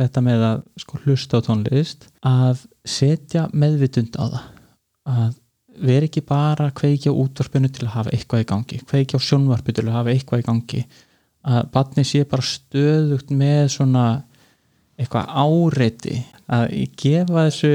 þetta 0.00 0.22
með 0.24 0.46
að 0.46 0.64
sko 0.82 1.02
hlusta 1.04 1.40
á 1.40 1.44
tónlist 1.46 2.08
að 2.26 2.64
setja 2.88 3.46
meðvitund 3.52 4.16
á 4.18 4.24
það. 4.24 4.48
Að 5.10 5.36
vera 5.80 6.08
ekki 6.08 6.22
bara 6.26 6.68
að 6.68 6.74
kveikja 6.80 7.14
útvarpinu 7.16 7.70
til 7.72 7.86
að 7.86 7.94
hafa 7.94 8.12
eitthvað 8.14 8.42
í 8.42 8.48
gangi 8.50 8.80
kveikja 8.90 9.20
á 9.20 9.26
sjónvarpinu 9.26 9.78
til 9.78 9.86
að 9.88 9.96
hafa 9.98 10.14
eitthvað 10.14 10.42
í 10.42 10.46
gangi. 10.48 10.82
Að 11.50 11.70
barni 11.72 12.04
sé 12.04 12.24
bara 12.28 12.44
stöðugt 12.44 13.30
með 13.32 13.62
svona 13.76 14.06
eitthvað 15.00 15.30
áreiti 15.40 16.18
að 16.52 16.66
gefa 17.00 17.46
þessu 17.46 17.72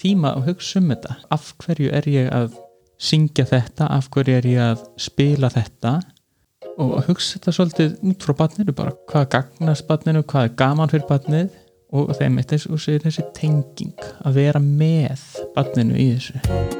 tíma 0.00 0.34
og 0.36 0.50
hugsa 0.50 0.80
um 0.80 0.90
þetta. 0.92 1.16
Af 1.32 1.54
hverju 1.62 1.92
er 1.96 2.08
ég 2.10 2.28
að 2.34 2.58
syngja 3.00 3.46
þetta, 3.48 3.88
af 3.88 4.10
hverju 4.12 4.36
er 4.36 4.48
ég 4.48 4.64
að 4.74 4.82
spila 5.00 5.48
þetta 5.52 5.94
og 6.78 7.00
hugsa 7.08 7.38
þetta 7.38 7.56
svolítið 7.56 7.96
út 8.10 8.26
frá 8.26 8.36
barninu 8.42 8.76
bara 8.76 8.94
hvað 9.10 9.28
gagnast 9.34 9.88
barninu, 9.88 10.22
hvað 10.22 10.48
er 10.48 10.54
gaman 10.60 10.92
fyrir 10.92 11.08
barnið 11.08 11.56
og 11.90 12.12
þeim 12.18 12.38
er 12.38 12.46
þessi, 12.52 13.00
þessi 13.02 13.26
tenging 13.34 14.06
að 14.22 14.38
vera 14.38 14.62
með 14.62 15.26
barninu 15.56 15.98
í 15.98 16.12
þessu 16.14 16.78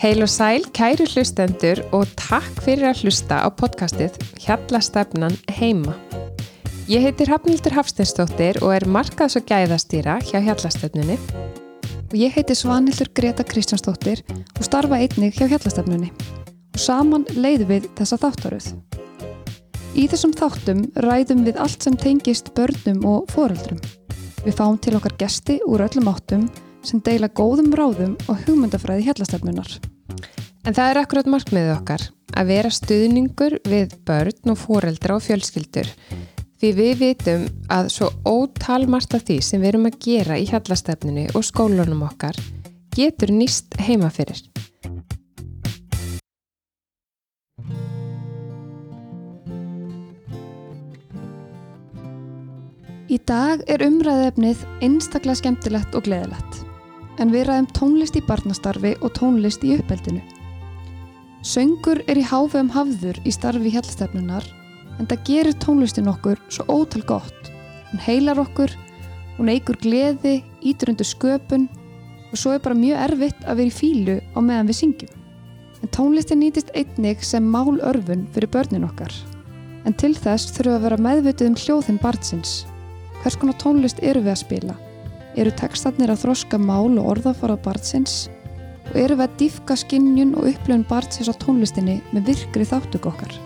Heil 0.00 0.24
og 0.24 0.30
sæl, 0.32 0.62
kæru 0.72 1.04
hlustendur 1.12 1.82
og 1.92 2.08
takk 2.16 2.62
fyrir 2.64 2.88
að 2.88 3.02
hlusta 3.04 3.42
á 3.44 3.48
podcastið 3.52 4.16
Hjallastefnan 4.40 5.36
heima. 5.58 5.92
Ég 6.88 7.04
heitir 7.04 7.28
Hafnildur 7.28 7.76
Hafsteinstóttir 7.76 8.62
og 8.64 8.72
er 8.78 8.88
markaðs 8.88 9.36
og 9.36 9.44
gæðastýra 9.46 10.16
hjá 10.24 10.40
Hjallastefnunni. 10.40 11.20
Og 12.10 12.16
ég 12.18 12.32
heiti 12.34 12.56
Svanildur 12.58 13.06
Greta 13.14 13.44
Kristjánsdóttir 13.46 14.24
og 14.34 14.64
starfa 14.66 14.96
einnig 14.98 15.36
hjá 15.36 15.44
Hjallastefnunni. 15.46 16.08
Og 16.74 16.80
saman 16.82 17.22
leiðum 17.36 17.68
við 17.70 17.86
þessa 18.00 18.18
þáttaröð. 18.18 18.66
Í 19.94 20.08
þessum 20.10 20.32
þáttum 20.34 20.80
ræðum 21.06 21.44
við 21.46 21.60
allt 21.62 21.86
sem 21.86 21.94
tengist 21.94 22.50
börnum 22.56 23.04
og 23.06 23.30
foreldrum. 23.30 23.78
Við 24.42 24.58
fáum 24.58 24.80
til 24.82 24.96
okkar 24.98 25.14
gesti 25.22 25.60
úr 25.70 25.84
öllum 25.86 26.10
áttum 26.10 26.48
sem 26.82 26.98
deila 27.06 27.30
góðum 27.30 27.70
ráðum 27.78 28.18
og 28.26 28.42
hugmyndafræði 28.42 29.06
hjallastefnunar. 29.06 29.70
En 30.66 30.74
það 30.74 30.90
er 30.90 31.02
akkurat 31.04 31.30
markmiðið 31.30 31.76
okkar 31.76 32.08
að 32.34 32.50
vera 32.50 32.74
stuðningur 32.74 33.60
við 33.70 33.94
börn 34.02 34.50
og 34.50 34.58
foreldra 34.58 35.14
og 35.20 35.22
fjölskyldur 35.28 35.94
því 36.60 36.70
við 36.76 36.96
vitum 37.00 37.44
að 37.72 37.88
svo 37.94 38.10
ótalmarst 38.28 39.14
af 39.16 39.24
því 39.24 39.38
sem 39.44 39.62
við 39.62 39.72
erum 39.72 39.88
að 39.88 40.00
gera 40.04 40.36
í 40.36 40.46
hjallastefnunni 40.50 41.30
og 41.32 41.46
skólunum 41.46 42.04
okkar 42.04 42.36
getur 42.92 43.32
nýst 43.32 43.78
heima 43.80 44.10
fyrir. 44.12 44.42
Í 53.10 53.16
dag 53.26 53.64
er 53.66 53.82
umræðefnið 53.82 54.60
einstaklega 54.84 55.40
skemmtilegt 55.40 55.96
og 55.96 56.04
gleðilegt 56.06 56.60
en 57.20 57.32
við 57.32 57.48
ræðum 57.48 57.72
tónlist 57.76 58.16
í 58.16 58.22
barnastarfi 58.24 58.94
og 59.00 59.12
tónlist 59.16 59.64
í 59.66 59.74
uppeldinu. 59.80 60.20
Söngur 61.40 62.04
er 62.06 62.20
í 62.20 62.24
háfum 62.24 62.70
hafður 62.72 63.18
í 63.24 63.32
starfi 63.32 63.72
hjálpstefnunar 63.74 64.46
en 64.98 65.08
það 65.10 65.24
gerir 65.28 65.58
tónlistin 65.62 66.10
okkur 66.10 66.40
svo 66.48 66.66
ótal 66.68 67.04
gott. 67.06 67.52
Hún 67.90 68.02
heilar 68.04 68.40
okkur, 68.42 68.72
hún 69.38 69.52
eigur 69.52 69.78
gleði, 69.80 70.40
ítur 70.60 70.92
undir 70.92 71.08
sköpun 71.08 71.68
og 72.30 72.36
svo 72.38 72.54
er 72.54 72.64
bara 72.64 72.78
mjög 72.78 73.04
erfitt 73.06 73.46
að 73.46 73.62
vera 73.62 73.72
í 73.72 73.78
fílu 73.78 74.18
á 74.34 74.38
meðan 74.38 74.70
við 74.70 74.80
syngjum. 74.82 75.16
En 75.80 75.94
tónlistin 75.96 76.42
nýtist 76.42 76.74
einnig 76.76 77.24
sem 77.24 77.46
mál 77.46 77.80
örfun 77.80 78.26
fyrir 78.34 78.52
börnin 78.52 78.86
okkar. 78.88 79.14
En 79.88 79.96
til 79.96 80.12
þess 80.12 80.52
þurfum 80.52 80.74
við 80.74 80.78
að 80.78 80.86
vera 80.88 81.02
meðvitið 81.08 81.50
um 81.50 81.58
hljóðin 81.62 82.02
barnsins. 82.02 82.54
Hvers 83.22 83.40
konar 83.40 83.56
tónlist 83.60 84.00
eru 84.04 84.20
við 84.20 84.34
að 84.34 84.42
spila? 84.44 84.76
eru 85.38 85.52
tekstarnir 85.54 86.10
að 86.10 86.24
þroska 86.24 86.58
mál 86.58 86.98
og 86.98 87.10
orðafarað 87.14 87.62
barnsins 87.66 88.16
og 88.90 88.96
eru 88.98 89.16
við 89.18 89.26
að 89.26 89.36
dýfka 89.42 89.76
skinnjun 89.78 90.34
og 90.38 90.50
upplöfun 90.50 90.86
barnsins 90.90 91.30
á 91.30 91.34
tónlistinni 91.38 92.00
með 92.10 92.32
virkri 92.32 92.66
þáttug 92.66 93.06
okkar. 93.12 93.36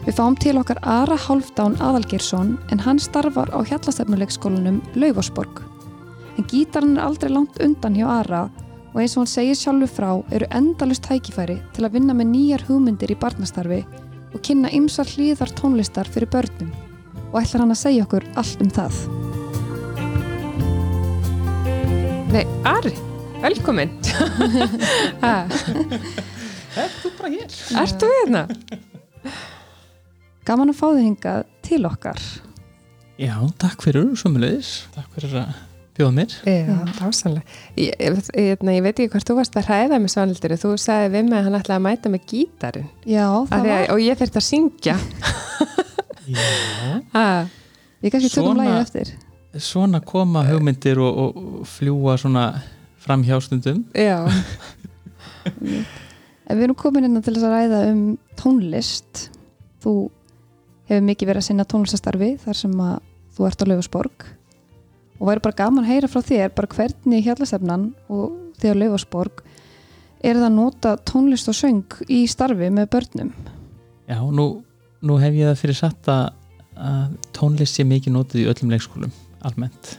Við 0.00 0.16
fáum 0.16 0.36
til 0.40 0.56
okkar 0.56 0.78
Ara 0.80 1.16
Hálfdán 1.20 1.74
Adalgersson 1.76 2.54
en 2.72 2.80
hann 2.80 2.98
starfar 2.98 3.50
á 3.52 3.60
hjallastefnuleikskólanum 3.68 4.78
Laufosborg. 4.96 5.60
En 6.40 6.46
gítarinn 6.48 6.96
er 6.96 7.04
aldrei 7.04 7.28
langt 7.28 7.60
undan 7.60 7.98
hjá 7.98 8.06
Ara 8.08 8.46
og 8.94 8.96
eins 9.02 9.12
og 9.18 9.20
hann 9.22 9.32
segir 9.34 9.58
sjálfur 9.60 9.92
frá 9.92 10.10
eru 10.32 10.48
endalust 10.56 11.04
tækifæri 11.04 11.58
til 11.76 11.84
að 11.84 11.98
vinna 11.98 12.16
með 12.16 12.30
nýjar 12.32 12.64
hugmyndir 12.70 13.12
í 13.12 13.18
barnastarfi 13.20 13.82
og 14.32 14.40
kynna 14.46 14.72
ymsar 14.72 15.10
hlýðar 15.10 15.52
tónlistar 15.60 16.08
fyrir 16.08 16.32
börnum 16.32 16.72
og 17.30 17.36
ætlar 17.42 17.66
hann 17.66 17.76
að 17.76 17.82
segja 17.82 18.08
okkur 18.08 18.24
allt 18.40 18.64
um 18.64 18.72
það. 18.80 19.04
Nei, 22.30 22.46
Ari, 22.64 22.96
velkomin 23.42 23.92
Ertu 26.80 27.10
bara 27.18 27.28
hér? 27.36 27.50
Ertu 27.84 28.06
hérna? 28.16 28.46
Gaman 30.48 30.72
að 30.72 30.78
fá 30.78 30.86
þig 30.88 31.02
hingað 31.04 31.42
til 31.66 31.80
okkar. 31.88 32.20
Já, 33.20 33.34
takk 33.60 33.82
fyrir 33.84 34.14
sumulegis, 34.16 34.70
takk 34.94 35.10
fyrir 35.16 35.34
að 35.42 35.50
bjóða 35.98 36.14
mér. 36.16 36.36
Já, 36.48 36.76
dásanlega 36.96 37.44
ég, 37.76 37.92
ég, 38.00 38.62
ég 38.64 38.84
veit 38.86 38.94
ekki 38.94 39.10
hvort 39.12 39.28
þú 39.28 39.36
varst 39.36 39.58
að 39.60 39.68
hræða 39.68 39.98
með 40.00 40.10
Svanildur 40.14 40.54
þú 40.62 40.70
sagði 40.80 41.10
við 41.16 41.28
mig 41.28 41.38
að 41.38 41.44
hann 41.48 41.58
ætlaði 41.58 41.76
að 41.76 41.84
mæta 41.86 42.12
með 42.12 42.22
gítarin 42.30 42.88
Já, 43.04 43.26
það 43.50 43.66
var 43.68 43.92
Og 43.92 43.98
ég 44.04 44.20
fyrir 44.20 44.40
að 44.40 44.46
syngja. 44.46 44.96
Já. 46.30 46.46
Við 48.00 48.14
kannski 48.14 48.30
tökum 48.32 48.60
lægi 48.60 48.76
eftir. 48.78 49.08
Svona 49.60 50.00
koma 50.06 50.44
hugmyndir 50.46 51.00
og, 51.02 51.20
og 51.20 51.66
fljúa 51.68 52.14
svona 52.20 52.44
fram 53.00 53.24
hjá 53.26 53.36
stundum. 53.42 53.82
Já. 53.92 54.24
Við 56.50 56.64
erum 56.66 56.78
komin 56.78 57.06
inn 57.06 57.22
til 57.22 57.34
þess 57.34 57.46
að 57.46 57.54
ræða 57.56 57.80
um 57.90 58.02
tónlist. 58.38 59.28
Þú 59.82 59.92
hefur 60.90 61.06
mikið 61.06 61.30
verið 61.30 61.42
að 61.42 61.48
sinna 61.48 61.66
tónlistastarfi 61.70 62.30
þar 62.42 62.58
sem 62.58 62.76
að 62.84 62.96
þú 63.36 63.46
ert 63.48 63.62
á 63.62 63.68
Laufasborg 63.70 64.26
og 65.20 65.28
væri 65.28 65.44
bara 65.44 65.58
gaman 65.60 65.84
að 65.84 65.92
heyra 65.92 66.10
frá 66.10 66.24
þér 66.24 66.54
bara 66.56 66.72
hvernig 66.74 67.24
hjálpastefnan 67.26 67.86
og 68.10 68.34
því 68.60 68.74
á 68.74 68.80
Laufasborg 68.82 69.44
er 70.20 70.36
það 70.36 70.48
að 70.48 70.56
nota 70.56 70.96
tónlist 71.08 71.48
og 71.48 71.56
söng 71.56 71.96
í 72.12 72.24
starfi 72.28 72.68
með 72.72 72.90
börnum. 72.92 73.30
Já, 74.10 74.18
nú, 74.20 74.46
nú 75.00 75.16
hef 75.20 75.36
ég 75.36 75.48
það 75.48 75.60
fyrir 75.62 75.78
satt 75.78 76.10
að 76.12 77.16
tónlist 77.36 77.76
sé 77.76 77.84
mikið 77.84 78.14
notið 78.16 78.42
í 78.44 78.48
öllum 78.50 78.72
leikskólum 78.72 79.12
almennt. 79.44 79.96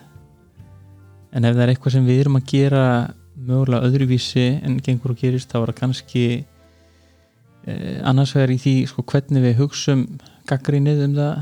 En 1.31 1.45
ef 1.47 1.55
það 1.55 1.63
er 1.63 1.73
eitthvað 1.73 1.95
sem 1.95 2.07
við 2.07 2.23
erum 2.23 2.39
að 2.39 2.47
gera 2.51 2.85
mögulega 3.41 3.87
öðruvísi 3.87 4.47
en 4.65 4.79
gengur 4.83 5.13
og 5.13 5.21
gerist 5.21 5.51
þá 5.51 5.61
er 5.61 5.71
það 5.71 5.79
kannski 5.79 6.25
eh, 7.65 7.99
annars 8.07 8.33
vegar 8.35 8.53
í 8.53 8.59
því 8.61 8.75
sko, 8.91 9.05
hvernig 9.07 9.45
við 9.45 9.57
hugsum 9.61 10.05
gaggrinnið 10.49 11.03
um 11.07 11.17
það 11.17 11.33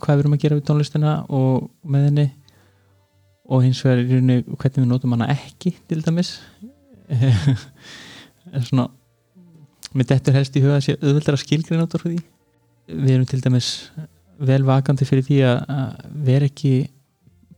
hvað 0.00 0.14
við 0.14 0.22
erum 0.22 0.36
að 0.36 0.44
gera 0.44 0.58
við 0.58 0.66
tónlistina 0.68 1.16
og 1.30 1.68
með 1.82 2.06
henni. 2.08 2.28
Og 3.50 3.64
hins 3.66 3.80
vegar 3.82 4.02
í 4.02 4.06
rauninu 4.08 4.56
hvernig 4.56 4.78
við 4.78 4.88
notum 4.90 5.14
hana 5.16 5.30
ekki 5.34 5.74
til 5.90 6.02
dæmis. 6.06 6.36
En 8.50 8.64
svona 8.66 8.88
með 9.94 10.08
þetta 10.10 10.32
helst 10.34 10.56
í 10.58 10.62
huga 10.64 10.78
sé 10.82 10.96
auðvöldar 10.96 11.36
að 11.36 11.42
skilgreina 11.44 11.84
út 11.86 11.94
á 11.94 12.02
því 12.02 12.16
við 12.90 13.12
erum 13.12 13.28
til 13.28 13.38
dæmis 13.44 13.68
vel 14.40 14.62
vakandi 14.66 15.06
fyrir 15.06 15.26
því 15.26 15.38
að 15.46 16.00
vera 16.26 16.48
ekki 16.48 16.72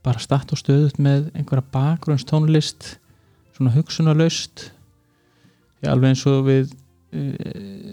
bara 0.03 0.21
statt 0.21 0.53
og 0.53 0.61
stöðut 0.61 0.99
með 1.01 1.29
einhverja 1.39 1.65
bakgrunnstónlist 1.73 2.97
svona 3.55 3.73
hugsunarlaust. 3.77 4.71
Alveg 5.87 6.13
eins 6.13 6.25
og 6.31 6.45
við 6.49 6.73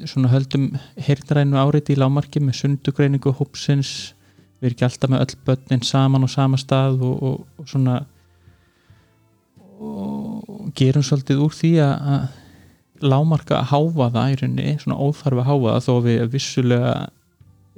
svona 0.10 0.32
höldum 0.32 0.70
heyrnarænu 1.06 1.60
áriti 1.60 1.96
í 1.96 2.00
lámarki 2.00 2.42
með 2.44 2.62
sundugreiningu 2.62 3.34
hópsins. 3.36 4.14
Við 4.60 4.70
erum 4.70 4.78
ekki 4.78 4.88
alltaf 4.88 5.12
með 5.12 5.26
öll 5.26 5.38
börnin 5.48 5.86
saman 5.88 6.28
á 6.28 6.30
sama 6.32 6.60
stað 6.60 7.04
og, 7.08 7.24
og, 7.24 7.44
og 7.60 7.70
svona 7.70 8.00
og 9.80 10.72
gerum 10.76 11.06
svolítið 11.08 11.44
úr 11.46 11.54
því 11.56 11.72
að 11.86 12.26
lámarka 13.00 13.62
að 13.62 13.70
háfa 13.72 14.10
það 14.12 14.32
í 14.32 14.40
rauninni, 14.42 14.74
svona 14.82 15.00
óþarfa 15.00 15.46
að 15.46 15.50
háfa 15.54 15.76
það 15.76 15.86
þó 15.86 15.94
við 16.08 16.26
vissulega 16.34 16.94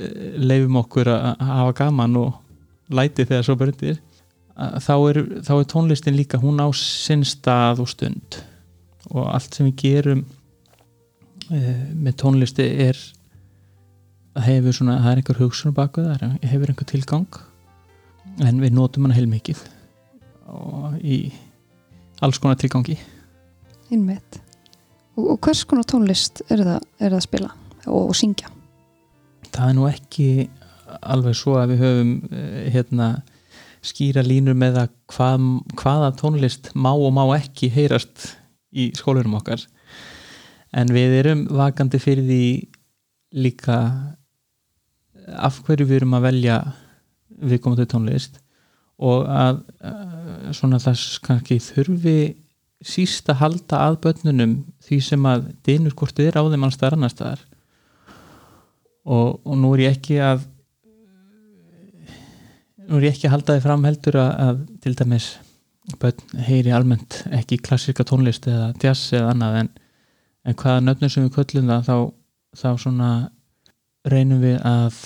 Eh, 0.02 0.38
leifum 0.40 0.80
okkur 0.82 1.10
að 1.12 1.42
hafa 1.46 1.74
gaman 1.82 2.18
og 2.22 2.94
læti 2.96 3.26
þegar 3.28 3.46
svo 3.46 3.58
börnir 3.60 4.00
þá 4.56 4.94
er, 5.10 5.20
þá 5.46 5.52
er 5.56 5.68
tónlistin 5.72 6.18
líka 6.18 6.40
hún 6.42 6.62
á 6.64 6.68
sinn 6.76 7.24
stað 7.28 7.84
og 7.84 7.90
stund. 7.92 8.40
Og 9.12 9.26
allt 9.28 9.56
sem 9.56 9.68
við 9.70 9.82
gerum 9.82 10.24
með 11.52 12.18
tónlisti 12.22 12.68
er 12.88 13.00
að 14.38 14.48
hefur 14.48 14.78
svona, 14.78 15.00
það 15.04 15.12
er 15.12 15.22
einhver 15.22 15.42
hugsun 15.42 15.76
baka 15.76 16.06
það, 16.06 16.38
hefur 16.48 16.72
einhver 16.72 16.88
tilgang 16.88 17.42
en 18.48 18.62
við 18.64 18.78
notum 18.78 19.08
hana 19.08 19.18
heilmikið 19.18 19.66
og 20.52 20.96
í 21.04 21.26
alls 22.24 22.40
konar 22.40 22.60
tilgangi. 22.62 22.96
Innmitt 23.92 24.40
og, 25.18 25.34
og 25.36 25.38
hvers 25.44 25.66
konar 25.68 25.88
tónlist 25.90 26.44
er 26.48 26.64
það, 26.64 26.90
er 27.02 27.10
það 27.10 27.20
að 27.20 27.28
spila 27.28 27.54
og, 27.88 28.02
og 28.08 28.18
syngja? 28.18 28.52
það 29.52 29.68
er 29.68 29.78
nú 29.78 29.88
ekki 29.90 30.30
alveg 31.02 31.38
svo 31.38 31.58
að 31.60 31.74
við 31.74 31.84
höfum 31.86 32.12
eh, 32.32 32.64
hérna 32.74 33.10
skýra 33.82 34.24
línur 34.26 34.58
með 34.58 34.84
að 34.84 34.96
hvað, 35.12 35.46
hvaða 35.80 36.12
tónlist 36.20 36.72
má 36.78 36.92
og 36.94 37.12
má 37.16 37.24
ekki 37.38 37.72
heyrast 37.74 38.36
í 38.72 38.92
skólurum 38.98 39.40
okkar 39.40 39.64
en 40.72 40.94
við 40.96 41.18
erum 41.20 41.44
vakandi 41.52 42.00
fyrir 42.02 42.28
því 42.28 42.46
líka 43.42 43.78
af 45.38 45.60
hverju 45.66 45.88
við 45.88 46.02
erum 46.02 46.16
að 46.18 46.28
velja 46.30 46.62
viðkomandi 47.42 47.88
tónlist 47.90 48.40
og 49.02 49.26
að 49.32 49.62
svona 50.56 50.80
þess 50.82 51.20
kannski 51.26 51.58
þurfi 51.64 52.18
síst 52.82 53.30
að 53.30 53.42
halda 53.42 53.82
að 53.88 54.00
börnunum 54.06 54.56
því 54.86 55.00
sem 55.06 55.28
að 55.30 55.52
dynur 55.66 55.96
hvort 55.98 56.18
þið 56.18 56.32
er 56.32 56.40
á 56.42 56.44
þeim 56.44 56.64
annars 56.64 56.80
það 56.80 56.88
er 56.88 56.98
annars 56.98 57.16
staðar. 57.16 57.44
Og, 59.02 59.28
og 59.46 59.56
nú 59.58 59.72
er 59.76 59.86
ég 59.86 59.96
ekki 59.98 60.18
að 60.22 60.44
nú 62.88 63.00
er 63.00 63.08
ég 63.08 63.16
ekki 63.16 63.30
að 63.30 63.36
halda 63.36 63.56
þið 63.58 63.66
fram 63.68 63.88
heldur 63.88 64.18
að, 64.22 64.32
að 64.46 64.64
til 64.84 64.96
dæmis 64.98 65.30
börn 66.02 66.44
heyri 66.48 66.74
almennt 66.74 67.22
ekki 67.34 67.62
klassika 67.62 68.06
tónlist 68.08 68.46
eða 68.50 68.72
jazz 68.82 69.14
eða 69.18 69.32
annað 69.34 69.58
en, 69.62 69.72
en 70.46 70.58
hvaða 70.58 70.84
nöfnum 70.86 71.12
sem 71.12 71.26
við 71.26 71.36
köllum 71.38 71.70
það 71.70 71.88
þá, 71.88 71.96
þá 72.58 72.70
svona 72.84 73.10
reynum 74.10 74.42
við 74.42 74.58
að 74.66 75.02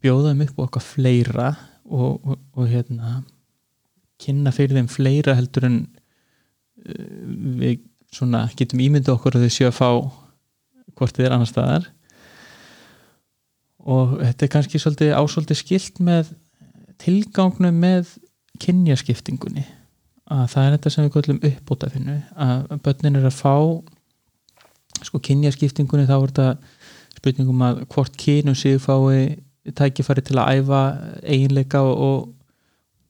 bjóða 0.00 0.32
þeim 0.32 0.42
upp 0.46 0.64
okkar 0.66 0.84
fleira 0.84 1.48
og, 1.88 2.20
og, 2.24 2.36
og 2.56 2.68
hérna 2.68 3.20
kynna 4.20 4.52
fyrir 4.52 4.76
þeim 4.76 4.90
fleira 4.92 5.36
heldur 5.38 5.68
en 5.68 5.78
uh, 5.86 7.06
við 7.60 7.80
svona 8.12 8.44
getum 8.58 8.82
ímynda 8.82 9.14
okkur 9.14 9.38
að 9.38 9.46
þau 9.46 9.54
séu 9.54 9.70
að 9.70 9.78
fá 9.78 9.90
hvort 10.98 11.16
þið 11.16 11.26
er 11.28 11.34
annar 11.36 11.48
staðar. 11.48 11.84
Og 13.80 14.18
þetta 14.18 14.44
er 14.44 14.50
kannski 14.52 14.80
svolítið 14.82 15.14
ásvolítið 15.16 15.60
skilt 15.62 16.00
með 16.04 16.32
tilgangnum 17.00 17.78
með 17.80 18.10
kynjaskiptingunni 18.60 19.64
að 20.30 20.44
það 20.52 20.66
er 20.66 20.74
þetta 20.76 20.92
sem 20.94 21.06
við 21.06 21.14
kallum 21.16 21.40
uppbótafinnu 21.50 22.16
að 22.46 22.76
börnin 22.84 23.18
er 23.18 23.26
að 23.28 23.38
fá 23.38 23.54
sko 25.06 25.20
kynjaskiptingunni 25.26 26.08
þá 26.08 26.16
er 26.16 26.32
þetta 26.32 26.48
spurningum 27.16 27.64
að 27.66 27.80
hvort 27.92 28.18
kynum 28.20 28.56
sig 28.56 28.78
fái 28.82 29.40
tækifæri 29.76 30.24
til 30.24 30.38
að 30.40 30.60
æfa 30.60 30.80
eiginleika 31.22 31.82
og, 31.84 32.00
og, 32.06 32.20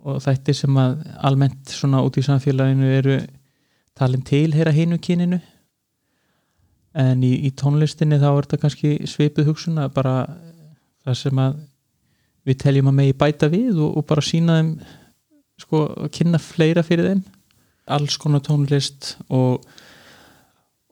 og 0.04 0.22
þættir 0.24 0.56
sem 0.56 0.80
að 0.80 0.98
almennt 1.28 1.72
svona 1.72 2.02
út 2.06 2.18
í 2.18 2.24
samfélaginu 2.26 2.90
eru 2.96 3.18
talin 3.98 4.24
til 4.26 4.54
heyra 4.56 4.72
hinu 4.74 4.98
kyninu. 4.98 5.40
En 6.98 7.22
í, 7.22 7.32
í 7.46 7.52
tónlistinni 7.54 8.18
þá 8.18 8.30
er 8.32 8.46
þetta 8.46 8.60
kannski 8.64 8.94
svipið 9.06 9.52
hugsun 9.52 9.78
að 9.78 9.92
bara 10.00 10.14
það 11.04 11.20
sem 11.20 11.42
að 11.42 11.60
við 12.48 12.58
teljum 12.64 12.90
að 12.90 12.98
megi 12.98 13.18
bæta 13.20 13.50
við 13.52 13.78
og, 13.78 14.00
og 14.00 14.06
bara 14.08 14.24
sína 14.24 14.58
þeim 14.58 14.72
sko 15.60 15.84
kynna 16.14 16.40
fleira 16.42 16.84
fyrir 16.86 17.10
þeim. 17.10 17.22
Alls 17.90 18.18
konar 18.20 18.42
tónlist 18.46 19.14
og, 19.28 19.64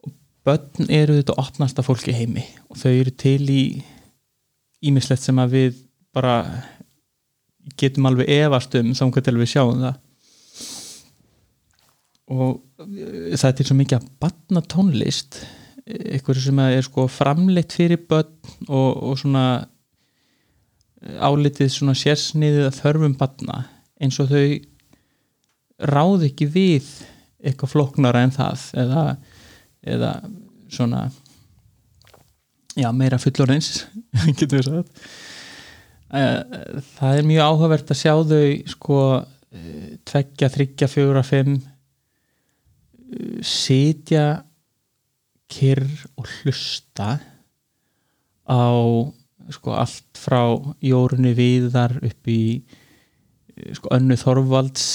og 0.03 0.15
börn 0.47 0.89
eru 0.89 1.19
þetta 1.19 1.37
opnasta 1.41 1.85
fólki 1.85 2.15
heimi. 2.15 2.43
Og 2.71 2.81
þau 2.81 2.91
eru 2.91 3.15
til 3.19 3.45
í 3.49 3.63
ímislegt 4.85 5.25
sem 5.25 5.39
að 5.41 5.55
við 5.55 5.79
bara 6.15 6.41
getum 7.79 8.07
alveg 8.09 8.29
efast 8.39 8.75
um 8.79 8.93
þá 8.97 9.05
hvernig 9.07 9.43
við 9.43 9.53
sjáum 9.53 9.83
það. 9.85 9.97
Og 12.29 12.59
það 12.79 13.47
er 13.49 13.57
til 13.57 13.65
svo 13.65 13.77
mikið 13.79 13.97
að 13.99 14.11
batna 14.21 14.61
tónlist 14.69 15.41
eitthvað 15.89 16.43
sem 16.43 16.59
er 16.61 16.85
sko 16.85 17.07
framleitt 17.09 17.73
fyrir 17.73 18.01
börn 18.09 18.67
og, 18.67 18.89
og 19.09 19.15
svona 19.17 19.43
álitið 20.99 21.71
svona 21.73 21.95
sérsniðið 21.97 22.67
að 22.67 22.79
þörfum 22.81 23.15
batna 23.17 23.63
eins 23.99 24.19
og 24.21 24.31
þau 24.31 24.45
ráð 25.89 26.27
ekki 26.29 26.49
við 26.51 26.87
eitthvað 27.39 27.73
floknara 27.73 28.23
en 28.25 28.35
það 28.35 28.63
eða, 28.83 29.03
eða 29.95 30.13
svona 30.71 31.05
já, 32.75 32.89
meira 32.95 33.19
fullorins 33.21 33.85
getur 34.39 34.59
við 34.59 34.69
sagt. 34.69 35.09
Eh, 36.09 36.39
það 36.97 37.19
er 37.19 37.27
mjög 37.29 37.45
áhugavert 37.45 37.91
að 37.93 37.99
sjá 38.01 38.13
þau 38.31 38.45
sko 38.73 38.99
eh, 39.19 39.97
tveggja, 40.09 40.49
þryggja, 40.55 40.89
fjóra, 40.89 41.23
fimm 41.25 41.59
eh, 41.59 43.39
sitja 43.45 44.25
kyrr 45.49 45.85
og 46.17 46.27
hlusta 46.39 47.15
á 48.49 48.69
sko 49.49 49.73
allt 49.77 50.17
frá 50.17 50.41
jórunni 50.85 51.33
viðar 51.37 51.95
upp 52.05 52.29
í 52.29 52.41
sko 53.77 53.91
önnu 53.95 54.17
Þorvalds 54.19 54.85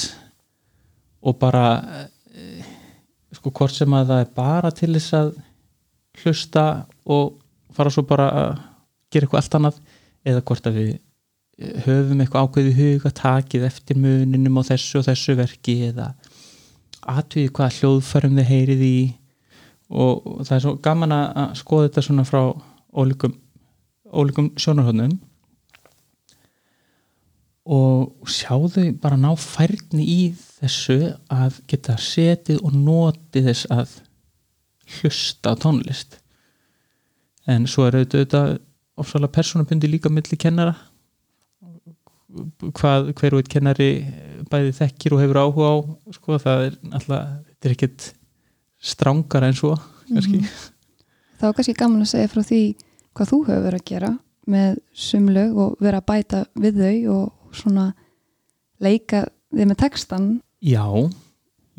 og 1.24 1.38
bara 1.40 1.64
sko 3.34 3.52
hvort 3.54 3.74
sem 3.74 3.96
að 3.96 4.12
það 4.12 4.22
er 4.22 4.30
bara 4.36 4.70
til 4.74 4.92
þess 4.94 5.16
að 5.18 5.32
hlusta 6.22 6.64
og 7.10 7.34
fara 7.74 7.92
svo 7.92 8.04
bara 8.06 8.28
að 8.30 8.52
gera 9.12 9.26
eitthvað 9.26 9.40
allt 9.40 9.56
annað 9.58 9.80
eða 10.24 10.44
hvort 10.48 10.68
að 10.68 10.78
við 10.78 10.90
eh, 10.94 11.74
höfum 11.86 12.22
eitthvað 12.22 12.46
ákveði 12.46 12.74
huga 12.78 13.12
takið 13.18 13.66
eftir 13.68 14.00
muninum 14.00 14.60
á 14.60 14.62
þessu 14.70 15.00
og 15.00 15.08
þessu 15.08 15.36
verki 15.38 15.76
eða 15.90 16.12
aðtöði 17.04 17.52
hvað 17.58 17.78
hljóðfærum 17.78 18.38
þið 18.38 18.50
heyrið 18.50 18.84
í. 18.86 18.98
Og, 19.92 20.22
og 20.24 20.46
það 20.46 20.54
er 20.56 20.62
svo 20.64 20.74
gaman 20.82 21.12
að 21.12 21.58
skoða 21.60 21.88
þetta 21.90 22.04
svona 22.06 22.24
frá 22.24 22.40
ólíkum, 22.96 23.34
ólíkum 24.08 24.48
sjónarhóðnum 24.56 25.18
og 27.64 28.28
sjáðu 28.28 28.90
bara 29.00 29.16
ná 29.16 29.30
færni 29.40 30.04
í 30.04 30.20
þessu 30.36 31.14
að 31.32 31.62
geta 31.70 31.96
setið 31.96 32.60
og 32.60 32.74
notið 32.76 33.48
þess 33.48 33.70
að 33.72 33.94
hlusta 34.98 35.54
tónlist 35.56 36.18
en 37.48 37.64
svo 37.68 37.86
er 37.88 38.02
auðvitað 38.02 38.58
ofsalega 39.00 39.36
persónabundi 39.38 39.88
líka 39.88 40.12
milli 40.12 40.36
kennara 40.40 40.74
hvað 42.74 43.12
hver 43.18 43.36
og 43.36 43.42
einn 43.42 43.50
kennari 43.50 43.88
bæði 44.50 44.74
þekkir 44.78 45.14
og 45.14 45.22
hefur 45.22 45.40
áhuga 45.40 45.70
á 45.70 45.76
sko, 46.16 46.38
það 46.42 46.66
er 46.66 46.76
alltaf, 46.90 47.32
þetta 47.48 47.68
er 47.68 47.74
ekkert 47.76 48.08
strángara 48.84 49.50
en 49.50 49.58
svo 49.58 49.74
kannski. 50.08 50.40
Mm 50.40 50.44
-hmm. 50.44 50.70
Þá 51.40 51.46
er 51.48 51.54
kannski 51.54 51.76
gaman 51.78 52.02
að 52.02 52.12
segja 52.12 52.32
frá 52.32 52.42
því 52.42 52.62
hvað 53.14 53.30
þú 53.30 53.38
hefur 53.46 53.64
verið 53.68 53.80
að 53.80 53.90
gera 53.92 54.10
með 54.46 54.78
sumlög 54.92 55.56
og 55.56 55.76
vera 55.80 56.00
að 56.00 56.06
bæta 56.06 56.44
við 56.54 56.74
þau 56.82 56.98
og 57.14 57.32
svona 57.58 57.86
leika 58.82 59.26
þið 59.54 59.70
með 59.70 59.80
textan 59.84 60.28
Já, 60.64 60.86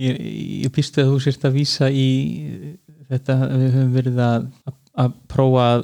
ég, 0.01 0.19
ég 0.65 0.73
býstu 0.73 1.03
að 1.03 1.13
þú 1.13 1.21
sérst 1.25 1.45
að 1.47 1.57
vísa 1.59 1.89
í 1.91 2.09
þetta 3.09 3.37
við 3.51 3.69
höfum 3.75 3.95
verið 3.95 4.23
að 4.25 4.49
að 4.95 5.15
prófa 5.27 5.65
að 5.75 5.81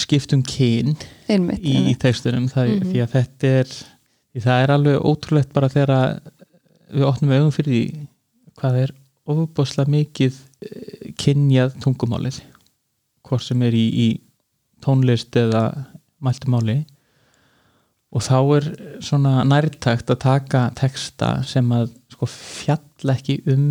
skiptum 0.00 0.42
kyn 0.44 0.92
einmitt, 1.30 1.62
í, 1.64 1.76
í 1.90 1.94
tekstunum 2.00 2.48
það, 2.50 2.66
mm 2.66 2.74
-hmm. 2.76 2.90
því 2.90 3.02
að 3.04 3.14
þetta 3.14 3.52
er 3.60 3.70
það 4.44 4.62
er 4.64 4.72
alveg 4.74 5.06
ótrúlegt 5.08 5.52
bara 5.56 5.70
þegar 5.72 6.20
við 6.90 7.06
opnum 7.08 7.32
auðvum 7.32 7.54
fyrir 7.56 7.72
því 7.72 8.06
hvað 8.60 8.78
er 8.82 8.92
ofuboslega 9.30 9.94
mikið 9.94 10.36
eh, 10.66 11.12
kynjað 11.20 11.76
tungumálið 11.82 12.40
hvort 13.26 13.46
sem 13.46 13.62
er 13.62 13.76
í, 13.76 13.86
í 13.88 14.08
tónlist 14.84 15.36
eða 15.36 15.64
mæltumáli 16.20 16.82
og 18.10 18.24
þá 18.26 18.38
er 18.56 18.66
svona 19.04 19.44
nærtækt 19.46 20.10
að 20.10 20.22
taka 20.24 20.64
teksta 20.78 21.30
sem 21.46 21.68
að 21.74 21.92
sko 22.10 22.26
fjall 22.30 23.14
ekki 23.14 23.38
um 23.52 23.68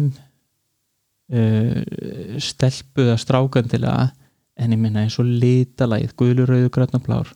uh, 1.33 1.81
stelpu 2.41 3.03
eða 3.07 3.19
strákandilega 3.19 4.07
en 4.59 4.75
ég 4.75 4.79
minna 4.79 5.03
eins 5.05 5.19
og 5.19 5.27
litalæð 5.27 6.15
guðlu, 6.19 6.47
rauðu, 6.47 6.71
grötna, 6.75 6.99
blár. 7.03 7.29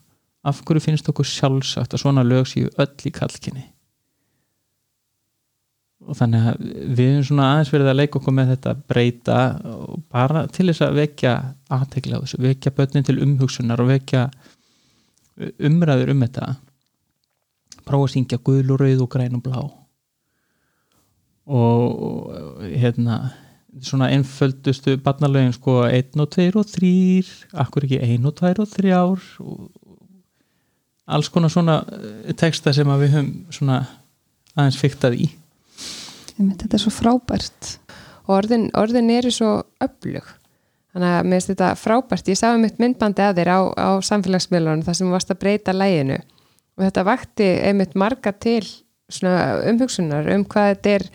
Af 0.44 0.60
hverju 0.68 0.84
finnst 0.84 1.08
okkur 1.08 1.28
sjálfsagt 1.28 1.96
að 1.96 2.04
svona 2.04 2.26
lög 2.28 2.50
séu 2.52 2.72
öll 2.80 3.08
í 3.08 3.14
kallkinni 3.16 3.70
og 6.04 6.18
þannig 6.20 6.48
að 6.50 6.64
við 6.98 7.06
erum 7.06 7.26
svona 7.28 7.46
aðeins 7.54 7.72
verið 7.72 7.90
að 7.90 8.00
leika 8.00 8.20
okkur 8.20 8.36
með 8.36 8.50
þetta 8.54 8.74
breyta 8.92 9.38
og 9.72 10.02
bara 10.12 10.42
til 10.52 10.68
þess 10.70 10.84
að 10.84 10.98
vekja 11.00 11.34
aðtegla 11.78 12.20
á 12.20 12.24
þessu, 12.24 12.40
vekja 12.44 12.74
börnin 12.76 13.08
til 13.08 13.20
umhugsunar 13.24 13.84
og 13.84 13.92
vekja 13.94 14.26
umræður 15.64 16.14
um 16.14 16.26
þetta 16.26 16.50
prófa 17.88 18.10
að 18.10 18.14
syngja 18.16 18.42
guðlu, 18.44 18.78
rauðu, 18.80 19.08
græn 19.12 19.38
og 19.38 19.44
blá. 19.46 19.62
Og 21.44 22.62
hérna 22.64 23.18
svona 23.82 24.10
einföldustu 24.14 24.98
barnalögin 25.02 25.54
sko 25.54 25.84
1 25.88 26.20
og 26.22 26.30
2 26.30 26.52
og 26.60 26.68
3 26.70 26.92
akkur 27.64 27.88
ekki 27.88 28.00
1 28.06 28.28
og 28.30 28.36
2 28.38 28.52
og 28.62 28.70
3 28.70 28.92
ár 28.94 29.24
og 29.40 29.72
alls 31.08 31.30
konar 31.30 31.50
svona 31.52 31.84
eh, 31.92 32.34
texta 32.34 32.74
sem 32.74 32.88
við 32.88 33.16
höfum 33.18 33.32
svona 33.52 33.82
aðeins 34.56 34.78
fyrktað 34.80 35.18
í. 35.26 35.30
Þetta 36.38 36.78
er 36.78 36.82
svo 36.82 36.94
frábært. 36.94 37.78
Orðin, 38.32 38.70
orðin 38.78 39.12
eru 39.12 39.32
svo 39.34 39.52
öflug. 39.84 40.26
Þannig 40.94 41.10
að 41.10 41.26
mér 41.26 41.40
finnst 41.40 41.52
þetta 41.52 41.72
frábært. 41.78 42.30
Ég 42.30 42.40
sá 42.40 42.54
um 42.54 42.64
eitt 42.66 42.80
myndbandi 42.82 43.26
að 43.26 43.42
þér 43.42 43.52
á, 43.52 43.60
á 43.74 43.90
samfélagsmiðlunum 44.06 44.86
þar 44.86 44.98
sem 45.00 45.10
þú 45.10 45.16
varst 45.16 45.34
að 45.34 45.42
breyta 45.42 45.76
læginu 45.76 46.20
og 46.78 46.86
þetta 46.88 47.06
vakti 47.08 47.50
einmitt 47.68 47.96
marga 48.00 48.34
til 48.34 48.64
umhugsunar 49.70 50.30
um 50.34 50.46
hvað 50.50 50.72
þetta 50.72 50.96
er 50.98 51.08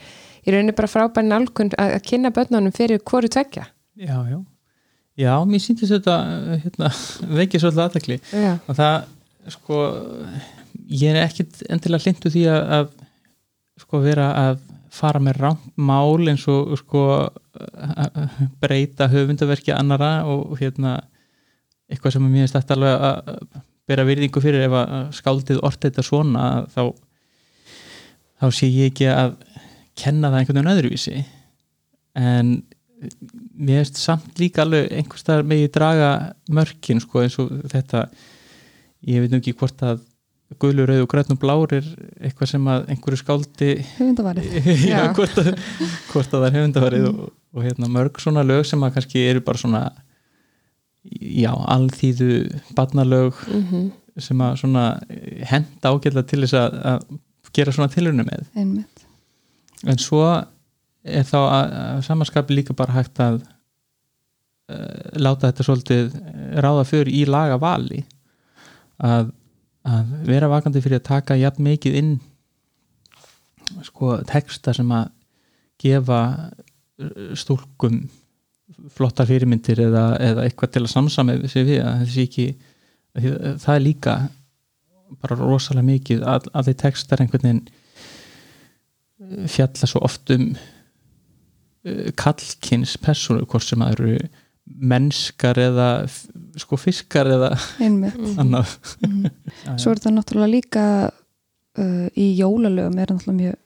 í 0.45 0.55
rauninni 0.55 0.77
bara 0.77 0.91
frábær 0.91 1.27
nálkun 1.27 1.73
að, 1.81 1.99
kynna 2.07 2.33
börnunum 2.35 2.75
fyrir 2.75 3.03
hvoru 3.03 3.31
tvekja 3.33 3.67
já, 3.99 4.17
já. 4.29 4.39
Já, 5.19 5.33
mér 5.49 5.63
síndist 5.65 5.93
þetta 5.97 6.17
hérna, 6.63 6.93
veikið 7.41 7.65
svolítið 7.65 7.85
aðtekli 7.85 8.21
já, 8.23 8.53
og 8.55 8.79
það, 8.79 8.97
sko 9.57 9.83
ég 10.89 11.13
er 11.13 11.23
ekkit 11.25 11.63
endilega 11.69 12.07
hlindu 12.07 12.33
því 12.33 12.47
að, 12.53 12.73
að 12.79 12.91
sko 13.83 14.03
vera 14.05 14.31
að 14.47 14.65
fara 14.99 15.21
með 15.23 15.43
rámt 15.43 15.67
mál 15.77 16.31
eins 16.31 16.47
og 16.51 16.73
sko 16.81 17.03
breyta 18.63 19.09
höfundaverki 19.11 19.75
annara 19.75 20.23
og 20.27 20.57
hérna 20.59 20.97
eitthvað 21.89 22.17
sem 22.17 22.25
mér 22.25 22.47
finnst 22.47 22.57
þetta 22.57 22.77
alveg 22.77 23.05
að 23.09 23.43
bera 23.89 24.07
virðingu 24.07 24.43
fyrir 24.45 24.67
ef 24.67 24.75
að 24.79 24.97
skáldið 25.17 25.63
orðið 25.65 25.89
þetta 25.89 26.07
svona 26.07 26.47
þá 26.73 26.83
þá 28.39 28.49
sé 28.55 28.71
ég 28.71 28.93
ekki 28.93 29.09
að 29.11 29.37
kenna 29.99 30.31
það 30.31 30.41
einhvern 30.41 30.61
veginn 30.61 30.75
öðruvísi. 30.75 31.23
En 32.19 32.53
mér 33.59 33.83
finnst 33.83 34.01
samt 34.03 34.39
líka 34.41 34.65
alveg 34.65 34.93
einhvers 34.95 35.25
staðar 35.25 35.49
megi 35.49 35.71
draga 35.75 36.13
mörkin 36.55 37.03
sko 37.03 37.25
eins 37.25 37.39
og 37.43 37.51
þetta. 37.73 38.07
Ég 39.09 39.23
veit 39.23 39.33
nú 39.33 39.41
ekki 39.41 39.57
hvort 39.59 39.83
að 39.87 40.05
gulur, 40.59 40.89
rauð 40.89 41.05
og 41.05 41.11
grænn 41.13 41.35
og 41.35 41.41
blár 41.43 41.75
er 41.77 41.87
eitthvað 42.25 42.53
sem 42.55 42.69
að 42.73 42.87
einhverju 42.95 43.21
skáldi 43.21 43.73
höfundavarið. 43.99 44.55
Hvort, 45.19 45.41
hvort 46.09 46.33
að 46.33 46.39
það 46.39 46.47
er 46.47 46.57
höfundavarið 46.57 47.09
og, 47.11 47.19
og 47.53 47.67
hérna 47.67 47.91
mörg 47.93 48.21
svona 48.23 48.47
lög 48.47 48.65
sem 48.67 48.87
að 48.87 48.95
kannski 48.97 49.27
eru 49.29 49.43
bara 49.45 49.61
svona 49.61 49.83
já, 51.17 51.53
alþýðu 51.53 52.35
barnalög 52.77 53.41
mm 53.47 53.89
sem 54.23 54.41
að 54.43 54.57
svona 54.63 54.85
henda 55.49 55.93
ágætlega 55.93 56.27
til 56.29 56.43
þess 56.45 56.57
að, 56.59 56.79
að 56.91 57.53
gera 57.55 57.75
svona 57.75 57.93
tilurinu 57.93 58.27
með. 58.27 58.47
Einmitt. 58.59 59.05
En 59.89 60.01
svo 60.03 60.25
er 60.29 61.27
þá 61.27 61.39
að, 61.41 61.75
að 61.83 62.01
samanskapi 62.09 62.57
líka 62.57 62.77
bara 62.77 62.97
hægt 62.97 63.21
að 63.23 63.41
uh, 63.41 65.19
láta 65.19 65.51
þetta 65.51 65.67
svolítið 65.67 66.17
ráða 66.65 66.87
fyrir 66.89 67.13
í 67.15 67.25
laga 67.31 67.61
vali 67.63 68.03
að, 68.99 69.31
að 69.87 70.17
vera 70.27 70.51
vakandi 70.51 70.83
fyrir 70.85 71.01
að 71.01 71.09
taka 71.13 71.39
jafn 71.39 71.69
mikið 71.69 72.01
inn 72.03 72.17
sko 73.87 74.19
texta 74.27 74.75
sem 74.75 74.91
að 74.97 75.13
gefa 75.79 76.21
stúlkum 77.39 78.01
flottar 78.93 79.29
fyrirmyndir 79.29 79.81
eða, 79.89 80.05
eða 80.23 80.45
eitthvað 80.47 80.75
til 80.75 80.83
að 80.85 80.93
samsama 80.93 81.37
sig 81.49 81.67
við 81.69 81.85
að 81.85 82.03
þessi 82.05 82.27
ekki 82.29 82.49
að 83.19 83.63
það 83.63 83.75
er 83.75 83.85
líka 83.85 84.17
bara 85.23 85.39
rosalega 85.39 85.87
mikið 85.89 86.25
að, 86.29 86.49
að 86.53 86.69
þeir 86.69 86.81
textar 86.83 87.23
einhvern 87.23 87.47
veginn 87.47 87.63
uh, 87.69 89.47
fjalla 89.51 89.89
svo 89.89 90.03
oft 90.07 90.33
um 90.35 90.51
uh, 90.53 92.11
kallkins 92.19 92.97
persónu 93.01 93.47
hvort 93.49 93.67
sem 93.67 93.85
það 93.85 93.97
eru 93.97 94.19
mennskar 94.69 95.59
eða 95.63 95.89
sko 96.61 96.77
fiskar 96.77 97.31
eða 97.33 97.55
annað. 98.43 98.75
Já, 99.65 99.73
Svo 99.81 99.95
er 99.95 100.03
þetta 100.03 100.13
náttúrulega 100.13 100.53
líka 100.53 100.85
uh, 101.09 102.07
í 102.13 102.35
jólalögum 102.37 103.01
er 103.01 103.15
náttúrulega 103.15 103.41
mjög 103.41 103.65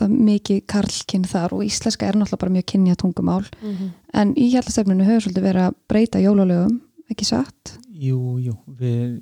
það 0.00 0.10
er 0.10 0.28
mikið 0.30 0.60
karlkinn 0.74 1.26
þar 1.30 1.56
og 1.56 1.64
íslenska 1.66 2.08
er 2.08 2.18
náttúrulega 2.18 2.44
bara 2.44 2.56
mjög 2.56 2.68
kynja 2.72 2.98
tungumál. 3.00 3.44
En 4.16 4.34
í 4.34 4.50
hjallastefninu 4.54 5.06
hefur 5.06 5.26
svolítið 5.28 5.48
verið 5.50 5.66
að 5.68 5.76
breyta 5.92 6.22
jólalögum, 6.22 6.80
ekki 7.12 7.28
satt? 7.28 7.76
Jú, 8.00 8.38
jú, 8.40 8.56
við 8.80 9.20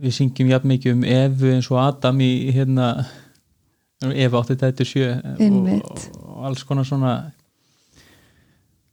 við 0.00 0.16
syngjum 0.16 0.52
jafn 0.52 0.70
mikið 0.70 0.94
um 0.96 1.02
Evu 1.04 1.50
eins 1.54 1.68
og 1.70 1.80
Adam 1.82 2.22
í 2.24 2.30
hérna 2.54 2.92
Eva 4.16 4.40
87 4.40 5.02
og, 5.04 6.06
og 6.24 6.46
alls 6.48 6.64
konar 6.64 6.88
svona 6.88 7.12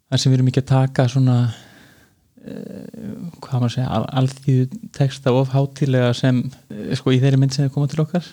þar 0.09 0.19
sem 0.19 0.31
við 0.31 0.37
erum 0.39 0.49
ekki 0.51 0.63
að 0.65 0.71
taka 0.73 1.05
svona 1.11 1.37
uh, 1.47 3.29
hvað 3.39 3.53
maður 3.53 3.69
að 3.69 3.75
segja 3.77 3.87
al, 3.95 4.03
alþýðu 4.21 4.81
texta 4.97 5.31
of 5.35 5.53
hátilega 5.55 6.11
sem 6.17 6.43
uh, 6.43 6.91
sko 6.99 7.15
í 7.15 7.21
þeirri 7.23 7.39
mynd 7.39 7.55
sem 7.55 7.67
þið 7.67 7.73
koma 7.77 7.91
til 7.91 8.03
okkar 8.03 8.27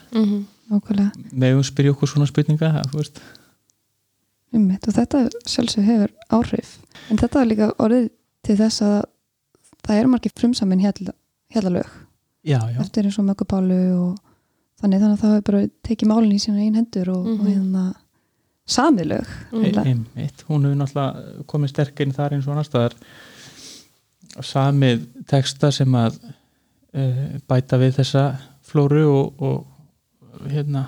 Nákvæmlega, 0.70 1.10
megum 1.32 1.62
spyrja 1.66 1.92
okkur 1.92 2.08
svona 2.08 2.26
spurninga 2.30 2.70
þú 2.90 3.00
veist? 3.00 3.18
Einmitt 4.54 4.86
og 4.88 4.94
þetta 4.94 5.24
sjálfsög 5.50 5.84
hefur 5.84 6.12
áhrif. 6.32 6.76
En 7.10 7.18
þetta 7.18 7.40
er 7.42 7.48
líka 7.50 7.66
orðið 7.82 8.06
til 8.46 8.56
þess 8.60 8.82
að 8.86 9.00
það 9.84 9.98
eru 10.00 10.08
margir 10.14 10.32
frumsamin 10.38 10.80
hjallalög. 10.84 11.90
Já, 12.44 12.60
já, 12.70 12.78
eftir 12.80 13.04
eins 13.08 13.18
og 13.18 13.24
möggubálu 13.28 13.80
og 13.98 14.18
þannig 14.80 15.00
þannig 15.02 15.16
að 15.18 15.20
það 15.24 15.34
hefur 15.34 15.46
bara 15.50 15.62
tekið 15.88 16.08
málinn 16.10 16.34
í 16.36 16.40
sína 16.40 16.60
einn 16.64 16.74
hendur 16.78 17.08
og, 17.14 17.26
Mhm. 17.26 17.40
og 17.40 17.46
hérna 17.48 17.84
samilög 18.68 19.26
Mhm. 19.52 19.78
einmitt. 19.84 20.44
Hún 20.48 20.64
hefur 20.64 20.76
náttúrulega 20.80 21.44
komið 21.46 21.68
sterk 21.68 22.00
inn 22.00 22.12
þar 22.12 22.32
eins 22.32 22.46
og 22.46 22.52
annars 22.54 22.68
staðar. 22.70 22.94
Samið 24.40 25.04
texta 25.26 25.70
sem 25.72 25.92
að 25.94 26.16
uh, 26.94 27.38
bæta 27.48 27.78
við 27.78 27.96
þessa 28.00 28.24
flóru 28.66 29.04
og, 29.08 29.42
og 29.42 29.66
hérna 30.50 30.86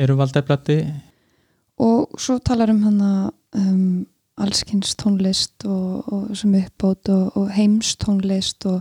eru 0.00 0.16
valdeflati. 0.18 0.80
Og 1.80 2.20
svo 2.20 2.38
talar 2.44 2.72
um 2.72 2.82
hana 2.84 3.10
um, 3.56 4.06
allskins 4.40 4.94
tónlist 5.00 5.66
og, 5.68 6.12
og 6.12 6.36
sem 6.36 6.54
uppbót 6.60 7.10
og, 7.12 7.36
og 7.36 7.50
heimstónlist 7.54 8.66
og 8.70 8.80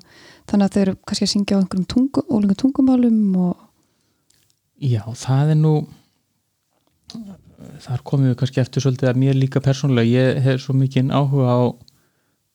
þannig 0.50 0.66
að 0.66 0.76
þau 0.76 0.82
eru 0.84 0.96
kannski 1.08 1.28
að 1.28 1.34
syngja 1.34 1.58
á 1.58 1.62
einhverjum 1.62 1.90
tungu, 1.94 2.24
ólingum 2.30 2.60
tungumálum 2.64 3.20
og 3.40 3.66
já, 4.80 5.04
það 5.20 5.54
er 5.56 5.60
nú 5.60 5.74
þar 7.84 8.06
komum 8.08 8.30
við 8.30 8.38
kannski 8.40 8.64
eftir 8.64 8.86
svolítið 8.86 9.12
að 9.12 9.20
mér 9.24 9.40
líka 9.40 9.62
persónulega, 9.64 10.24
ég 10.24 10.40
hef 10.46 10.64
svo 10.64 10.76
mikinn 10.78 11.12
áhuga 11.12 11.52
á 11.52 11.60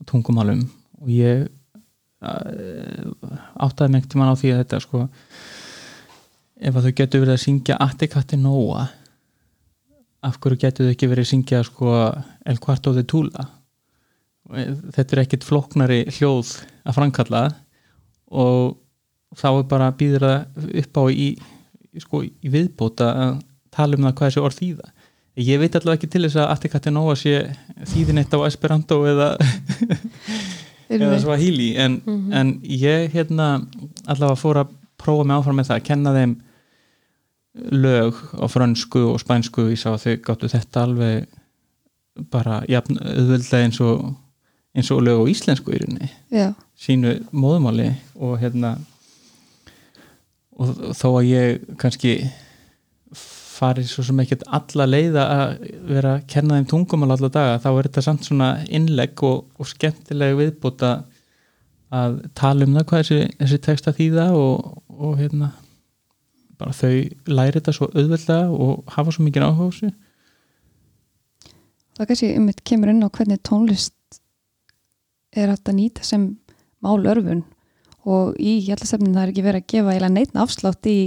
tungumálum 0.09 0.65
og 1.03 1.13
ég 1.13 1.45
uh, 2.25 3.13
áttaði 3.61 3.91
einhvern 3.91 4.11
tímann 4.15 4.33
á 4.33 4.41
því 4.41 4.55
að 4.55 4.63
þetta 4.65 4.83
sko 4.85 5.05
ef 6.65 6.77
að 6.77 6.87
þau 6.87 6.95
getur 7.01 7.25
verið 7.25 7.35
að 7.37 7.43
syngja 7.45 7.81
Attikatti 7.85 8.39
Nóa 8.41 8.87
af 10.25 10.39
hverju 10.41 10.61
getur 10.63 10.89
þau 10.89 10.95
ekki 10.95 11.11
verið 11.11 11.27
að 11.27 11.31
syngja 11.33 11.61
sko 11.67 11.97
El 12.49 12.61
Quarto 12.63 12.95
de 12.97 13.05
Tula? 13.09 13.49
Þetta 14.45 15.17
er 15.17 15.23
ekkit 15.25 15.45
flóknari 15.45 16.03
hljóð 16.09 16.55
að 16.85 16.97
framkalla 16.97 17.45
og 18.33 18.79
þá 19.37 19.49
er 19.51 19.67
bara 19.69 19.93
býður 19.97 20.27
það 20.27 20.69
upp 20.83 21.01
á 21.01 21.05
í, 21.11 21.29
sko, 22.01 22.23
í 22.25 22.53
viðbóta 22.53 23.11
að 23.13 23.39
tala 23.75 23.99
um 23.99 24.07
það 24.07 24.17
hvað 24.19 24.31
þessi 24.31 24.45
orð 24.45 24.61
þýða. 24.61 24.91
Ég 25.45 25.59
veit 25.59 25.75
allavega 25.75 25.99
ekki 25.99 26.11
til 26.13 26.23
þess 26.27 26.39
að 26.39 26.51
Attikatti 26.55 26.93
Nóa 26.95 27.17
sé 27.19 27.35
þýðin 27.91 28.23
eitt 28.23 28.37
á 28.37 28.47
Esperanto 28.47 29.01
eða, 29.11 29.33
eða 30.95 31.19
Swahili 31.25 31.73
en, 31.81 31.99
en 32.31 32.55
ég 32.63 33.11
hérna 33.17 33.49
allavega 34.07 34.39
fór 34.39 34.63
að 34.63 34.75
prófa 35.01 35.27
mig 35.27 35.37
áfram 35.37 35.59
með 35.59 35.73
það 35.73 35.81
að 35.81 35.89
kenna 35.89 36.15
þeim 36.15 36.37
lög 37.55 38.19
á 38.35 38.47
frönsku 38.51 39.05
og 39.13 39.21
spænsku 39.23 39.69
ég 39.71 39.79
sá 39.79 39.93
að 39.95 40.05
þau 40.05 40.15
gáttu 40.27 40.51
þetta 40.51 40.85
alveg 40.89 41.27
bara 42.31 42.63
jafn 42.71 42.99
auðvöldlega 42.99 43.69
eins 43.69 43.81
og 43.83 44.15
eins 44.75 44.91
og 44.91 45.05
lög 45.07 45.23
á 45.23 45.31
íslensku 45.31 45.75
í 45.75 45.79
rauninni. 45.83 46.11
Já, 46.35 46.51
sínu 46.75 47.21
móðumáli 47.31 47.93
og 48.19 48.41
hérna 48.43 48.75
og 50.59 50.95
þó 50.95 51.09
að 51.19 51.31
ég 51.31 51.69
kannski 51.79 52.17
farið 53.55 53.89
svo 53.91 54.05
sem 54.07 54.21
ekkert 54.23 54.45
alla 54.57 54.87
leiða 54.89 55.25
að 55.31 55.53
vera 55.87 56.15
að 56.17 56.25
kenna 56.31 56.59
þeim 56.59 56.71
tungumál 56.71 57.15
alla 57.15 57.31
daga 57.33 57.61
þá 57.63 57.69
er 57.71 57.89
þetta 57.89 58.05
samt 58.09 58.27
svona 58.27 58.49
innlegg 58.67 59.23
og, 59.27 59.45
og 59.59 59.71
skemmtilega 59.71 60.39
viðbúta 60.41 60.95
að 61.95 62.17
tala 62.35 62.67
um 62.67 62.75
það 62.75 62.89
hvað 62.91 63.05
þessi, 63.05 63.37
þessi 63.39 63.61
texta 63.63 63.95
þýða 63.95 64.27
og, 64.35 64.81
og 64.91 65.15
hérna 65.21 65.53
bara 66.61 66.75
þau 66.77 66.93
læri 67.31 67.59
þetta 67.59 67.75
svo 67.77 67.89
auðveldlega 67.93 68.51
og 68.53 68.95
hafa 68.95 69.15
svo 69.15 69.27
mikið 69.27 69.47
áhuga 69.47 69.67
á 69.67 69.71
þessu. 69.73 69.91
Það 71.95 72.09
kannski 72.11 72.31
um 72.39 72.49
kemur 72.71 72.91
inn 72.91 73.07
á 73.07 73.09
hvernig 73.15 73.43
tónlist 73.47 74.21
er 75.35 75.51
hægt 75.51 75.69
að 75.71 75.79
nýta 75.79 76.07
sem 76.07 76.31
málörfun. 76.85 77.45
Og 78.05 78.35
í 78.37 78.59
hjallastefnin 78.67 79.15
það 79.15 79.23
er 79.23 79.33
ekki 79.33 79.45
verið 79.47 79.63
að 79.63 79.71
gefa 79.73 79.93
eiginlega 79.95 80.15
neitt 80.15 80.35
afslátt 80.37 80.89
í 80.91 80.99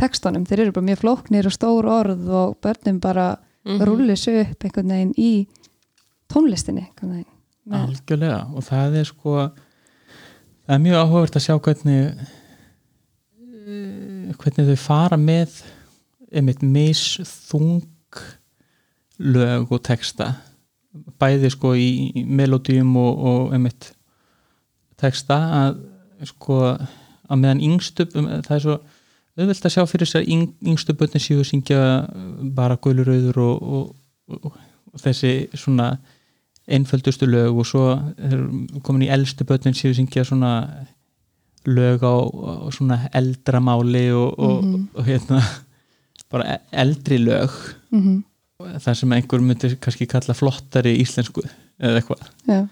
textunum, 0.00 0.46
þeir 0.48 0.64
eru 0.64 0.74
bara 0.76 0.88
mjög 0.88 1.02
flóknir 1.02 1.48
og 1.48 1.54
stór 1.54 1.88
orð 1.90 2.30
og 2.32 2.54
börnum 2.64 3.00
bara 3.02 3.26
mm 3.64 3.84
rullu 3.86 4.16
sig 4.16 4.40
upp 4.40 4.64
einhvern 4.64 4.88
veginn 4.88 5.12
í 5.16 5.46
tónlistinni 6.26 6.88
veginn. 7.00 7.28
Algjörlega. 7.70 8.48
Og 8.56 8.64
það 8.66 8.96
er 8.98 9.04
sko 9.04 9.34
það 10.66 10.74
er 10.74 10.82
mjög 10.82 10.96
áhugavert 10.98 11.36
að 11.36 11.44
sjá 11.44 11.54
hvernig 11.58 12.26
hvernig 14.42 14.72
þau 14.72 14.80
fara 14.80 15.18
með 15.20 15.60
einmitt 16.32 16.62
misþung 16.64 17.82
lög 19.22 19.72
og 19.72 19.82
texta. 19.86 20.32
Bæði 21.20 21.50
sko 21.52 21.74
í, 21.78 22.24
melodíum 22.26 22.96
og, 23.00 23.22
og 23.30 23.54
einmitt 23.56 23.92
texta 25.00 25.38
að 25.62 25.78
sko 26.28 26.58
að 27.32 27.40
meðan 27.40 27.62
yngstu, 27.64 28.06
um, 28.18 28.28
það 28.44 28.56
er 28.56 28.64
svo 28.64 28.78
auðvelt 29.38 29.66
að 29.66 29.74
sjá 29.74 29.84
fyrir 29.88 30.10
sér 30.10 30.26
yng, 30.28 30.50
yngstu 30.68 30.94
börnin 30.98 31.22
séu 31.22 31.40
að 31.40 31.48
syngja 31.48 31.78
bara 32.56 32.76
gulurauður 32.76 33.38
og, 33.40 33.62
og, 33.62 34.34
og, 34.36 34.58
og 34.92 35.02
þessi 35.02 35.32
svona 35.56 35.94
einföldustu 36.68 37.26
lög 37.26 37.56
og 37.58 37.66
svo 37.66 37.86
komin 38.84 39.06
í 39.06 39.12
eldstu 39.12 39.46
börnin 39.48 39.76
séu 39.76 39.94
að 39.94 40.02
syngja 40.02 40.26
svona 40.28 40.52
lög 41.66 42.02
á, 42.02 42.14
á 42.26 42.70
svona 42.74 42.98
eldra 43.14 43.60
máli 43.60 44.08
og, 44.10 44.38
Mhm. 44.64 44.88
og 44.94 45.04
hérna 45.06 45.42
bara 46.30 46.44
e- 46.54 46.60
eldri 46.72 47.18
lög. 47.18 47.50
Mm 47.92 48.24
það 48.62 48.94
sem 48.94 49.10
einhver 49.12 49.40
myndi 49.42 49.76
kannski 49.82 50.06
kalla 50.06 50.34
flottari 50.38 50.92
íslensku 51.02 51.42
eða 51.82 51.98
eitthvað. 51.98 52.20
Já, 52.46 52.68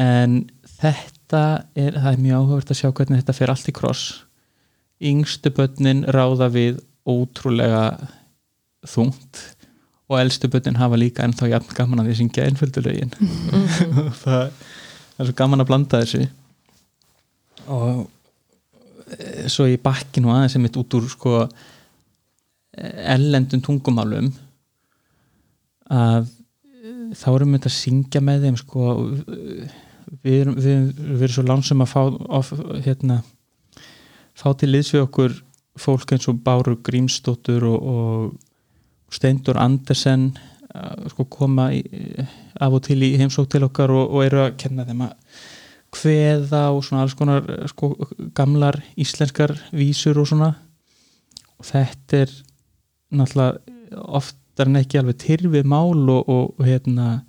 en 0.00 0.50
þetta 0.80 1.42
er, 1.76 1.92
það 1.92 2.12
er 2.14 2.22
mjög 2.22 2.38
áhugavert 2.38 2.70
að 2.72 2.78
sjá 2.80 2.92
hvernig 2.96 3.20
þetta 3.20 3.34
fer 3.36 3.50
allt 3.52 3.68
í 3.68 3.74
kross. 3.76 4.04
Yngstu 5.04 5.50
börnin 5.52 6.04
ráða 6.08 6.48
við 6.54 6.80
ótrúlega 7.06 7.82
þungt 8.88 9.42
og 10.08 10.16
elstu 10.22 10.48
börnin 10.48 10.76
hafa 10.80 10.96
líka 10.96 11.22
ennþá 11.26 11.50
jafn 11.52 11.74
gaman 11.76 12.00
að 12.00 12.08
því 12.08 12.16
syngja 12.22 12.46
einföldulögin 12.48 13.12
Mhm. 13.20 14.08
það, 14.24 14.50
það 15.18 15.20
er 15.20 15.28
svo 15.28 15.36
gaman 15.36 15.60
að 15.60 15.66
blanda 15.68 16.00
þessu 16.00 16.28
og 17.74 18.06
eh, 19.18 19.46
svo 19.50 19.68
í 19.68 19.78
bakkinu 19.82 20.32
aðeins 20.32 20.56
sem 20.56 20.64
mitt 20.64 20.78
út 20.80 20.98
úr 20.98 21.08
sko 21.10 21.42
ellendum 22.78 23.62
tungumálum 23.64 24.30
að 25.88 26.26
eh, 26.26 27.14
þá 27.18 27.28
erum 27.34 27.56
við 27.56 27.70
að 27.70 27.76
syngja 27.78 28.24
með 28.24 28.48
þeim 28.48 28.60
sko 28.60 28.88
við 30.24 30.40
erum, 30.42 30.58
við, 30.58 30.92
við 30.96 31.26
erum 31.26 31.36
svo 31.36 31.46
lánsum 31.46 31.84
að 31.84 31.92
fá 31.92 32.02
of, 32.40 32.52
hérna, 32.84 33.22
fá 34.36 34.50
til 34.58 34.72
liðs 34.72 34.92
við 34.94 35.06
okkur 35.06 35.40
fólk 35.78 36.12
eins 36.14 36.28
og 36.30 36.40
Báru 36.44 36.76
Grímsdóttur 36.84 37.66
og, 37.68 37.88
og 37.92 39.14
Steindur 39.14 39.60
Andersen 39.60 40.32
að 40.68 41.08
sko 41.14 41.24
koma 41.32 41.70
í, 41.72 41.80
af 42.60 42.74
og 42.76 42.82
til 42.84 43.00
í 43.06 43.14
heimsók 43.18 43.48
til 43.50 43.64
okkar 43.66 43.92
og, 43.94 44.10
og 44.12 44.24
eru 44.26 44.42
að 44.44 44.56
kenna 44.60 44.84
þeim 44.88 45.06
að 45.06 45.14
kveða 45.94 46.68
og 46.74 46.82
svona 46.84 47.04
alls 47.04 47.16
konar 47.18 47.46
sko, 47.70 47.92
gamlar 48.36 48.80
íslenskar 49.00 49.54
vísur 49.72 50.20
og 50.20 50.28
svona. 50.30 50.52
Og 51.58 51.66
þetta 51.66 52.22
er 52.24 52.34
náttúrulega 53.14 54.02
oftar 54.18 54.68
en 54.68 54.80
ekki 54.82 55.00
alveg 55.00 55.20
tyrfið 55.22 55.68
mál 55.68 56.04
og, 56.12 56.28
og, 56.28 56.54
og 56.58 56.64
hérna 56.66 57.22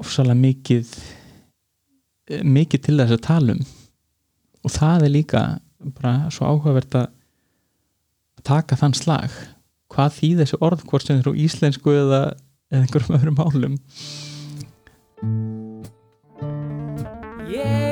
ofsalega 0.00 0.40
mikið 0.40 0.94
mikið 2.46 2.84
til 2.86 2.98
þess 3.00 3.16
að 3.16 3.24
tala 3.26 3.56
um. 3.56 3.62
Og 4.64 4.74
það 4.74 5.06
er 5.06 5.14
líka 5.14 5.44
bara 5.96 6.30
svo 6.32 6.50
áhugavert 6.50 6.96
að 6.98 7.08
taka 8.46 8.78
þann 8.78 8.96
slag. 8.96 9.30
Hvað 9.90 10.16
þýð 10.18 10.42
þessi 10.44 10.60
orð 10.64 10.84
hvort 10.88 11.06
sem 11.06 11.20
eru 11.20 11.34
íslensku 11.34 11.94
eða, 11.96 12.20
eða 12.70 12.84
einhverjum 12.84 13.16
öðrum 13.18 13.40
málum 13.40 13.80
Ég 17.50 17.89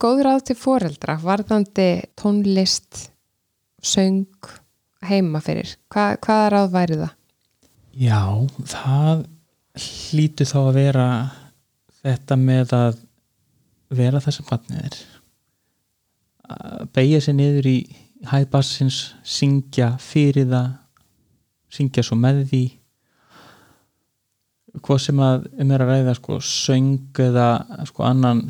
góð 0.00 0.22
ráð 0.26 0.44
til 0.48 0.56
foreldra 0.58 1.18
varðandi 1.22 1.88
tónlist 2.18 3.08
söng 3.84 4.50
heima 5.06 5.40
fyrir, 5.44 5.76
Hva, 5.92 6.16
hvaða 6.18 6.48
ráð 6.54 6.72
væri 6.74 6.98
það? 7.02 7.12
Já, 7.98 8.22
það 8.72 9.22
hlýtu 9.78 10.46
þá 10.46 10.58
að 10.60 10.74
vera 10.78 11.06
þetta 12.02 12.38
með 12.38 12.74
að 12.78 12.98
vera 13.98 14.20
það 14.22 14.36
sem 14.36 14.48
barnið 14.48 14.82
er. 14.88 14.98
Að 16.48 16.84
beigja 16.96 17.22
sér 17.22 17.38
niður 17.38 17.70
í 17.70 17.78
hæð 18.28 18.50
bassins, 18.52 18.98
syngja 19.22 19.92
fyrir 20.02 20.48
það 20.50 20.76
syngja 21.72 22.04
svo 22.04 22.18
með 22.18 22.42
því. 22.50 22.62
Hvað 24.84 25.00
sem 25.02 25.20
að 25.24 25.46
um 25.58 25.74
er 25.74 25.84
að 25.84 25.92
ræða 25.92 26.14
sko 26.18 26.38
söng 26.44 27.20
eða 27.24 27.48
sko 27.88 28.04
annan 28.06 28.44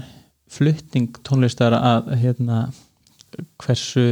flutning 0.49 1.11
tónlistar 1.27 1.75
að 1.77 2.13
hérna 2.23 2.61
hversu 3.61 4.05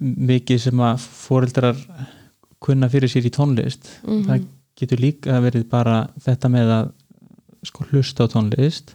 mikið 0.00 0.60
sem 0.66 0.80
að 0.86 1.04
foreldrar 1.04 1.76
kunna 2.62 2.88
fyrir 2.92 3.08
sér 3.10 3.26
í 3.26 3.32
tónlist 3.34 3.88
Mhm. 4.04 4.24
það 4.26 4.46
getur 4.80 5.00
líka 5.00 5.40
verið 5.44 5.68
bara 5.68 6.08
þetta 6.24 6.48
með 6.50 6.68
að 6.78 6.92
sko 7.64 7.84
hlusta 7.90 8.24
á 8.24 8.32
tónlist 8.32 8.94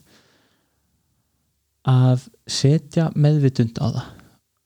að 1.86 2.24
setja 2.50 3.10
meðvitund 3.16 3.78
á 3.78 3.88
það 3.94 4.06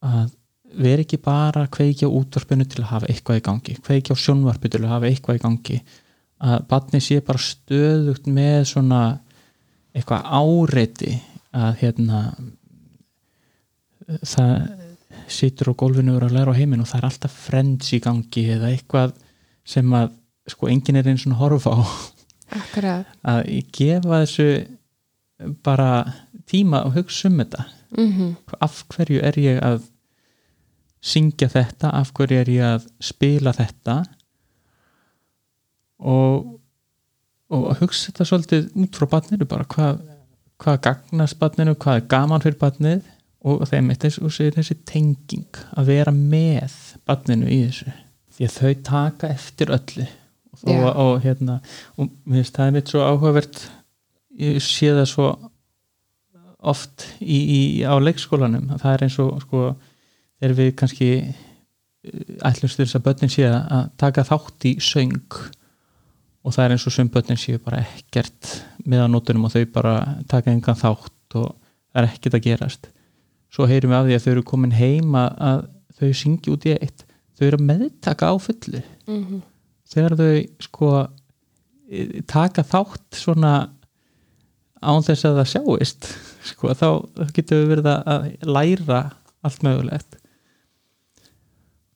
að 0.10 0.36
vera 0.80 1.04
ekki 1.04 1.18
bara 1.24 1.66
að 1.66 1.72
kveikja 1.76 2.08
á 2.08 2.16
útvarpinu 2.16 2.68
til 2.70 2.84
að 2.84 2.92
hafa 2.94 3.10
eitthvað 3.12 3.40
í 3.40 3.44
gangi 3.48 3.76
kveikja 3.84 4.16
á 4.16 4.22
sjónvarpinu 4.24 4.72
til 4.76 4.84
að 4.86 4.94
hafa 4.94 5.10
eitthvað 5.10 5.40
í 5.40 5.44
gangi 5.44 5.80
að 6.40 6.68
barni 6.72 7.02
sé 7.04 7.18
bara 7.26 7.42
stöðugt 7.44 8.30
með 8.32 8.60
svona 8.70 9.02
eitthvað 9.96 10.28
áreiti 10.40 11.16
að 11.56 11.72
hérna 11.82 12.22
það 14.26 14.54
situr 15.30 15.72
á 15.74 15.80
gólfinu 15.80 16.16
og 16.16 16.22
er 16.22 16.28
að 16.28 16.38
læra 16.38 16.54
á 16.54 16.60
heiminn 16.60 16.84
og 16.84 16.90
það 16.90 17.02
er 17.02 17.10
alltaf 17.10 17.36
friends 17.48 17.92
í 17.94 18.00
gangi 18.04 18.46
eða 18.56 18.72
eitthvað 18.74 19.14
sem 19.68 19.94
að 19.94 20.16
sko 20.50 20.70
enginn 20.72 20.98
er 21.00 21.10
eins 21.12 21.28
og 21.30 21.38
horfa 21.38 21.76
á. 21.78 21.82
Akkurat. 22.58 23.10
Að 23.22 23.44
gefa 23.76 24.24
þessu 24.24 24.48
bara 25.66 25.92
tíma 26.50 26.84
og 26.88 26.98
hugsa 26.98 27.30
um 27.30 27.42
þetta. 27.44 27.66
Mm 27.98 28.36
af 28.60 28.84
hverju 28.90 29.22
er 29.24 29.38
ég 29.40 29.60
að 29.64 29.84
syngja 31.02 31.48
þetta, 31.50 31.90
af 31.90 32.12
hverju 32.14 32.40
er 32.40 32.50
ég 32.50 32.64
að 32.64 32.88
spila 33.00 33.54
þetta? 33.56 34.04
Og 36.00 36.59
og 37.50 37.70
að 37.72 37.84
hugsa 37.84 38.10
þetta 38.10 38.28
svolítið 38.30 38.68
út 38.84 39.00
frá 39.00 39.10
barninu 39.16 39.48
bara 39.50 39.66
hvað, 39.70 40.04
hvað 40.62 40.82
gagnast 40.86 41.40
barninu, 41.42 41.76
hvað 41.80 42.02
er 42.02 42.08
gaman 42.12 42.46
fyrir 42.46 42.60
barnið? 42.62 43.02
Og 43.50 43.62
þeim 43.70 43.94
eitt 43.94 44.04
þessi, 44.04 44.22
þessi, 44.26 44.50
þessi 44.58 44.76
tenging 44.84 45.60
að 45.80 45.94
vera 45.94 46.12
með 46.12 46.74
barninu 47.08 47.48
í 47.48 47.62
þessu. 47.70 47.94
Því 48.36 48.48
að 48.50 48.58
þau 48.58 48.74
taka 48.90 49.30
eftir 49.32 49.72
öllu. 49.72 50.08
Og 50.60 50.66
og, 50.66 50.74
Já. 50.74 50.90
og 50.92 51.22
hérna 51.24 51.60
og 51.96 52.10
mér 52.28 52.42
finnst 52.42 52.58
það 52.58 52.66
er 52.66 52.76
mitt 52.76 52.92
svo 52.92 53.06
áhugavert. 53.06 53.62
Ég 54.40 54.60
sé 54.64 54.92
það 54.92 55.08
svo 55.08 55.30
oft 56.60 57.06
í, 57.24 57.38
í, 57.40 57.62
á 57.88 57.96
leikskólanum. 57.96 58.68
Að 58.76 58.84
það 58.84 58.96
er 58.96 59.06
eins 59.08 59.20
og 59.24 59.38
sko 59.46 59.64
þegar 60.40 60.58
við 60.60 60.74
kannski 60.82 61.10
ætlumst 62.48 62.80
til 62.80 62.86
þess 62.86 63.00
að 63.00 63.06
börnin 63.08 63.32
sé 63.32 63.48
að 63.48 63.88
taka 64.00 64.26
þátt 64.28 64.68
í 64.68 64.76
söng 64.84 65.40
og 66.50 66.56
það 66.56 66.66
er 66.66 66.74
eins 66.74 66.86
og 66.90 66.94
sem 66.96 67.10
börnin 67.14 67.38
séu 67.38 67.60
bara 67.62 67.84
ekkert 67.84 68.56
með 68.90 69.06
á 69.06 69.08
nótunum 69.12 69.46
og 69.46 69.54
þau 69.54 69.66
bara 69.76 69.94
taka 70.32 70.50
engan 70.50 70.80
þátt 70.80 71.38
og 71.38 71.52
það 71.54 72.02
er 72.02 72.08
ekkert 72.10 72.38
að 72.40 72.46
gerast. 72.48 72.90
Svo 73.54 73.68
heyrum 73.70 73.94
við 73.94 74.00
af 74.00 74.08
því 74.08 74.18
að 74.18 74.26
þau 74.26 74.32
eru 74.32 74.46
komin 74.50 74.74
heim 74.74 75.18
að, 75.20 75.68
þau 76.00 76.10
syngi 76.18 76.54
út 76.54 76.66
í 76.66 76.74
eitt. 76.74 77.06
Þau 77.38 77.46
eru 77.48 77.60
að 77.60 77.68
meðtaka 77.70 78.34
á 78.34 78.36
fullu. 78.42 78.84
Mhm. 79.10 79.46
þegar 79.90 80.14
þau 80.20 80.34
sko 80.62 80.90
e, 81.90 82.22
taka 82.30 82.62
þátt 82.62 83.18
svona 83.18 83.54
án 84.86 85.02
þess 85.02 85.26
að 85.26 85.40
það 85.40 85.48
sjáist 85.54 86.10
sko, 86.52 86.76
þá 86.78 86.90
getur 87.34 87.64
við 87.64 87.72
verið 87.74 87.90
að 87.94 88.28
læra 88.46 89.00
allt 89.42 89.66
mögulegt. 89.66 90.20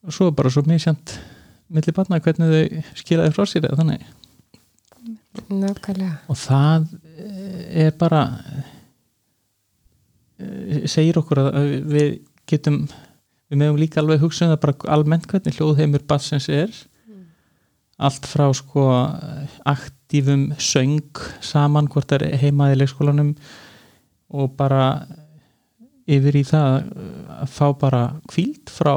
Og 0.04 0.12
svo 0.12 0.28
er 0.28 0.36
bara 0.36 0.50
svo 0.50 0.64
misjant 0.66 1.14
milli 1.70 1.94
barna 1.94 2.18
hvernig 2.22 2.50
þau 2.50 2.98
skilaði 2.98 3.34
frá 3.34 3.46
sér 3.48 3.68
eða 3.68 3.78
þannig 3.82 4.04
nákvæmlega. 5.48 6.20
Og 6.30 6.38
það 6.38 6.86
eh, 7.18 7.86
er 7.86 7.90
bara 7.98 8.22
eh, 10.38 10.84
segir 10.90 11.18
okkur 11.20 11.42
að 11.44 11.74
við 11.90 12.16
getum 12.50 12.84
við 13.50 13.60
meðum 13.60 13.80
líka 13.80 14.00
alveg 14.02 14.22
hugsa 14.24 14.46
um 14.46 14.54
það 14.54 14.62
bara 14.64 14.96
almennt 14.96 15.28
hvernig 15.30 15.58
hljóðheimur 15.58 16.04
bassins 16.08 16.48
er. 16.52 16.72
Allt 17.94 18.26
frá 18.26 18.48
sko 18.56 18.88
aktífum 19.70 20.48
söng 20.58 21.20
saman 21.44 21.86
hvort 21.86 22.10
er 22.16 22.26
heima 22.40 22.72
í 22.72 22.78
leikskólanum 22.80 23.36
og 24.34 24.56
bara 24.58 25.06
yfir 26.10 26.40
í 26.40 26.42
það 26.48 26.90
að 27.38 27.52
fá 27.54 27.68
bara 27.78 28.02
kvíld 28.28 28.72
frá 28.72 28.96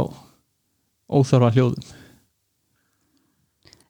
óþarfa 1.08 1.54
hljóðum 1.56 1.93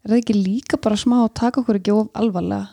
Er 0.07 0.13
það 0.13 0.21
ekki 0.21 0.35
líka 0.39 0.77
bara 0.79 0.95
smá 0.95 1.17
að 1.25 1.33
taka 1.35 1.59
okkur 1.59 1.81
ekki 1.81 1.91
of 1.91 2.11
alvarlega? 2.15 2.69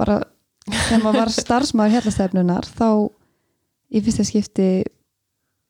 Bara 0.00 0.22
þegar 0.64 1.02
maður 1.02 1.18
var 1.20 1.32
starfsmaður 1.36 1.96
hérlastefnunar 1.98 2.68
þá 2.78 2.88
í 3.92 4.00
fyrsta 4.06 4.24
skipti 4.24 4.68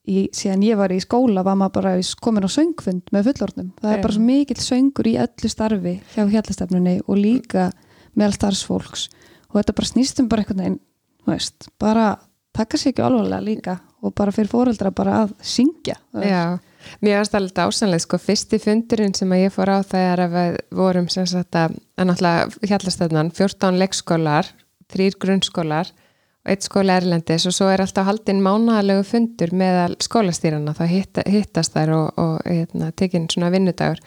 í, 0.06 0.28
síðan 0.30 0.62
ég 0.62 0.78
var 0.78 0.94
í 0.94 1.00
skóla 1.02 1.42
var 1.42 1.58
maður 1.58 1.74
bara 1.80 1.96
komin 2.22 2.46
á 2.46 2.50
söngfund 2.54 3.10
með 3.10 3.32
fullorðnum. 3.32 3.72
Það 3.82 3.96
er 3.96 4.04
bara 4.06 4.14
svo 4.14 4.28
mikill 4.28 4.62
söngur 4.62 5.10
í 5.10 5.16
öllu 5.24 5.50
starfi 5.50 5.96
hjá 6.14 6.22
hérlastefnunni 6.22 6.94
og 7.02 7.18
líka 7.18 7.66
meðal 8.14 8.38
starfsfólks 8.38 9.08
og 9.50 9.58
þetta 9.58 9.76
bara 9.80 9.90
snýstum 9.90 10.30
bara 10.30 10.44
einhvern 10.44 10.62
veginn, 10.62 10.80
veist, 11.26 11.68
bara 11.82 12.12
taka 12.54 12.78
sér 12.78 12.94
ekki 12.94 13.04
alvarlega 13.08 13.42
líka 13.42 13.78
og 14.06 14.14
bara 14.14 14.30
fyrir 14.34 14.54
fóreldra 14.54 14.94
bara 14.94 15.24
að 15.24 15.34
syngja. 15.42 15.98
Já, 16.22 16.60
mér 17.04 17.20
varst 17.20 17.36
alveg 17.36 17.54
dásanlega 17.56 18.04
sko, 18.04 18.20
fyrsti 18.22 18.60
fundurinn 18.62 19.14
sem 19.16 19.32
að 19.34 19.44
ég 19.44 19.54
fór 19.54 19.72
á 19.72 19.78
það 19.86 20.06
er 20.12 20.22
að 20.24 20.34
við 20.36 20.58
vorum 20.80 21.08
sem 21.12 21.26
sagt 21.28 21.58
að, 21.58 21.76
að 21.98 22.10
náttúrulega 22.10 22.70
hjallastöðnan, 22.72 23.32
14 23.36 23.80
leikskólar 23.82 24.52
þrýr 24.92 25.18
grunnskólar 25.20 25.92
og 25.92 26.52
eitt 26.52 26.64
skóla 26.64 26.96
erlendis 26.98 27.46
og 27.48 27.54
svo 27.56 27.68
er 27.72 27.82
alltaf 27.84 28.08
haldinn 28.08 28.42
mánaðalegu 28.44 29.04
fundur 29.06 29.52
meðal 29.56 29.94
skólastýrana 30.02 30.74
þá 30.76 30.84
hitta, 30.88 31.24
hittast 31.28 31.76
þær 31.76 31.94
og, 31.96 32.20
og 32.20 32.36
hérna, 32.46 32.90
tekinn 32.96 33.28
svona 33.32 33.52
vinnudagur. 33.52 34.00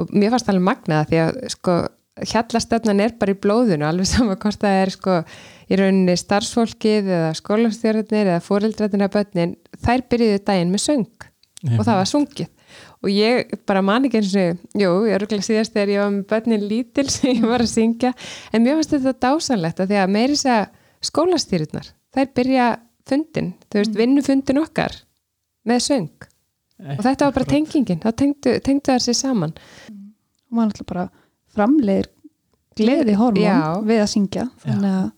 Og 0.00 0.12
mér 0.14 0.32
fannst 0.32 0.48
alveg 0.48 0.64
magnaða 0.64 1.08
því 1.10 1.24
að 1.24 1.40
sko 1.52 1.78
hjallastöðnan 2.30 3.02
er 3.04 3.16
bara 3.20 3.34
í 3.34 3.40
blóðinu 3.40 3.86
alveg 3.88 4.08
sama 4.08 4.36
hvort 4.40 4.60
það 4.60 4.82
er 4.82 4.94
sko 4.94 5.16
í 5.70 5.78
rauninni 5.78 6.16
starfsfólkið 6.18 7.10
eða 7.16 7.32
skólastjórnir 7.38 8.26
eða 8.26 8.44
fóreldrættina 8.44 9.10
börnin 9.12 9.56
þær 9.84 10.06
byrjuðu 10.10 10.40
daginn 10.46 10.72
með 10.74 10.84
söng 10.86 11.29
og 11.68 11.84
það 11.84 11.98
var 12.00 12.08
sungið. 12.08 12.50
Og 13.00 13.10
ég 13.10 13.54
bara 13.66 13.82
man 13.82 14.06
ekki 14.06 14.20
eins 14.20 14.34
og 14.38 14.60
jú, 14.78 14.90
ég 15.08 15.16
er 15.16 15.22
rúglega 15.24 15.46
síðast 15.46 15.74
þegar 15.74 15.92
ég 15.94 16.02
var 16.02 16.12
með 16.14 16.26
börnin 16.32 16.66
lítil 16.70 17.06
sem 17.14 17.32
ég 17.34 17.46
var 17.48 17.64
að 17.64 17.72
syngja. 17.72 18.12
En 18.52 18.64
mér 18.64 18.78
fannst 18.78 18.94
þetta 18.96 19.16
dásanlegt 19.26 19.82
að 19.82 19.92
því 19.92 20.00
að 20.02 20.14
meiri 20.16 20.36
þess 20.36 20.50
að 20.54 21.08
skólastýrurnar 21.10 21.92
þær 22.14 22.32
byrja 22.36 22.68
fundin, 23.10 23.54
þau 23.70 23.80
veist 23.80 23.96
vinnufundin 23.98 24.62
okkar 24.62 24.96
með 25.66 25.84
söng. 25.86 26.28
Og 26.80 27.02
þetta 27.04 27.26
var 27.26 27.34
bara 27.36 27.48
tengingin, 27.48 28.00
þá 28.00 28.10
tengdu, 28.16 28.54
tengdu 28.64 28.92
þær 28.94 29.04
sér 29.04 29.18
saman. 29.18 29.56
Og 29.90 30.56
maður 30.56 30.70
náttúrulega 30.70 30.92
bara 30.94 31.08
framleiðir 31.56 32.08
gleði 32.78 33.16
hormón 33.18 33.42
Já. 33.42 33.80
við 33.86 34.02
að 34.02 34.12
syngja 34.12 34.46
þannig 34.62 34.96
að 35.00 35.08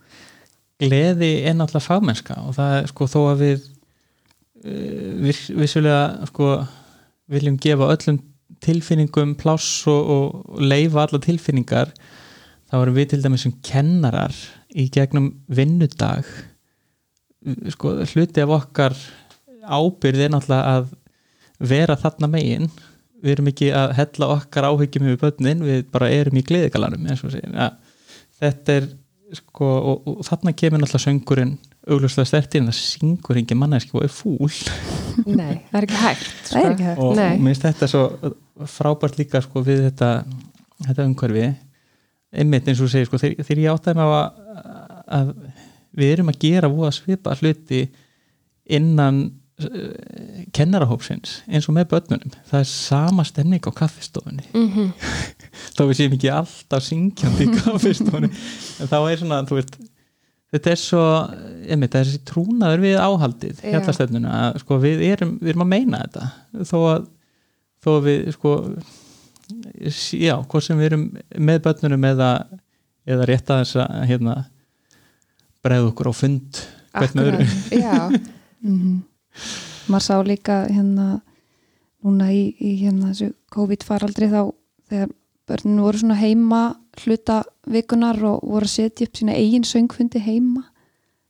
gleði 0.83 1.31
er 1.47 1.57
náttúrulega 1.59 1.87
fagmennska 1.87 2.39
og 2.43 2.57
það 2.57 2.77
er 2.79 2.89
sko 2.91 3.09
þó 3.11 3.19
að 3.21 3.43
við 3.45 3.67
viss, 4.63 5.49
vissulega 5.55 6.27
sko 6.31 6.55
viljum 7.33 7.59
gefa 7.61 7.91
öllum 7.95 8.21
tilfinningum 8.63 9.35
pláss 9.41 9.87
og, 9.91 10.13
og 10.15 10.63
leifa 10.63 11.07
alla 11.07 11.21
tilfinningar 11.23 11.93
þá 12.71 12.79
erum 12.81 12.97
við 12.97 13.11
til 13.13 13.23
dæmis 13.25 13.45
sem 13.47 13.55
kennarar 13.65 14.37
í 14.73 14.87
gegnum 14.93 15.33
vinnudag. 15.53 16.25
Sko 17.75 17.99
hluti 18.15 18.45
af 18.45 18.55
okkar 18.57 18.97
ábyrð 19.63 20.25
er 20.25 20.33
náttúrulega 20.33 20.79
að 20.79 20.93
vera 21.73 21.99
þarna 22.01 22.31
megin. 22.33 22.71
Við 23.23 23.35
erum 23.35 23.51
ekki 23.53 23.69
að 23.77 23.93
hella 23.99 24.31
okkar 24.39 24.71
áhyggjum 24.71 25.11
yfir 25.11 25.21
börnin, 25.21 25.67
við 25.67 25.85
bara 25.93 26.11
erum 26.11 26.39
í 26.41 26.47
gleðikalanum 26.47 27.11
þetta 28.43 28.79
er 28.81 28.89
sko, 29.37 29.69
og, 29.69 30.09
og 30.09 30.25
þarna 30.27 30.55
kemur 30.57 30.83
náttúrulega 30.83 31.07
söngurinn 31.07 31.55
augljóslega 31.91 32.29
stertinn 32.31 32.69
það 32.71 32.79
syngur 32.79 33.41
engin 33.41 33.59
manneski 33.59 33.97
og 33.97 34.07
er 34.07 34.13
fúl. 34.13 34.55
Nei, 35.27 35.63
það 35.71 35.79
er 35.81 35.87
ekki 35.89 36.01
hægt 36.03 36.31
það 36.53 36.63
er 36.63 36.71
ekki 36.71 36.87
hægt 36.87 37.03
og 37.03 37.13
Nei. 37.19 37.35
mér 37.41 37.53
finnst 37.53 37.67
þetta 37.67 37.91
svo 37.91 38.05
frábært 38.71 39.19
líka 39.19 39.43
sko 39.43 39.65
við 39.67 39.85
þetta 39.89 40.13
þetta 40.87 41.07
umhverfi. 41.09 41.51
Einmitt 42.33 42.71
eins 42.71 42.81
og 42.81 42.89
þú 42.89 42.95
segir 42.95 43.11
sko 43.11 43.21
þegar, 43.21 43.47
þegar 43.49 43.63
ég 43.65 43.77
áttaði 43.77 44.07
á 44.07 44.09
að, 44.09 44.41
að 45.19 45.37
við 45.99 46.15
erum 46.15 46.33
að 46.33 46.41
gera 46.47 46.73
voða 46.73 46.93
svipa 46.97 47.35
hluti 47.37 47.83
innan 48.73 49.19
uh, 49.27 50.47
kennarahópsins 50.55 51.41
eins 51.51 51.69
og 51.69 51.77
með 51.77 51.91
börnunum. 51.93 52.37
Það 52.49 52.63
er 52.63 52.71
sama 52.71 53.27
stemning 53.29 53.67
á 53.67 53.73
kaffistofunni. 53.83 54.47
Mm 54.57 54.93
þá 55.73 55.83
við 55.89 55.97
séum 55.99 56.15
ekki 56.17 56.29
alltaf 56.33 56.85
syngjandi 56.85 57.47
í 57.47 57.53
kaffistofunni. 57.59 58.29
En 58.81 58.89
þá 58.91 58.97
er 59.01 59.21
svona 59.21 59.41
þú 59.49 59.59
veist 59.59 59.77
þetta 60.53 60.73
er 60.73 60.81
svo, 60.81 61.05
einmitt, 61.67 61.95
þessi 61.95 62.23
trúnaður 62.29 62.85
við 62.85 62.97
áhaldið, 63.01 63.63
hjallastefnuna 63.65 64.33
að 64.39 64.59
sko 64.63 64.81
við 64.83 65.05
erum, 65.09 65.37
við 65.41 65.55
erum 65.55 65.65
að 65.67 65.71
meina 65.73 66.03
þetta. 66.05 66.27
Þó 66.71 66.79
að, 66.81 67.07
þó 67.85 67.91
að 67.95 68.03
við 68.09 68.27
sko 68.37 68.57
já, 70.21 70.35
hvort 70.37 70.67
sem 70.67 70.81
við 70.81 70.91
erum 70.91 71.07
með 71.49 71.63
börnunum 71.67 72.11
eða, 72.13 72.33
eða 73.09 73.31
rétt 73.31 73.51
að 73.51 73.65
þess 73.65 73.81
að 73.85 74.05
hérna 74.13 74.37
bregða 75.63 75.91
okkur 75.93 76.11
á 76.11 76.15
fund 76.17 76.63
öðru 76.93 77.49
Já, 77.73 77.97
mm 78.67 79.01
maður 79.91 80.05
sá 80.07 80.17
líka 80.27 80.59
hérna 80.69 81.07
núna 82.03 82.31
í, 82.35 82.53
í 82.59 82.77
hérna 82.83 83.13
þessu 83.13 83.33
COVID 83.55 83.85
faraldri 83.87 84.29
þá 84.31 84.41
þegar 84.91 85.13
börnin 85.49 85.83
voru 85.83 86.03
svona 86.03 86.19
heima 86.21 86.63
hluta 87.03 87.43
vikunar 87.71 88.19
og 88.29 88.43
voru 88.45 88.69
að 88.69 88.75
setja 88.75 89.09
upp 89.09 89.19
sína 89.19 89.37
eigin 89.39 89.67
söngfundi 89.67 90.23
heima. 90.23 90.67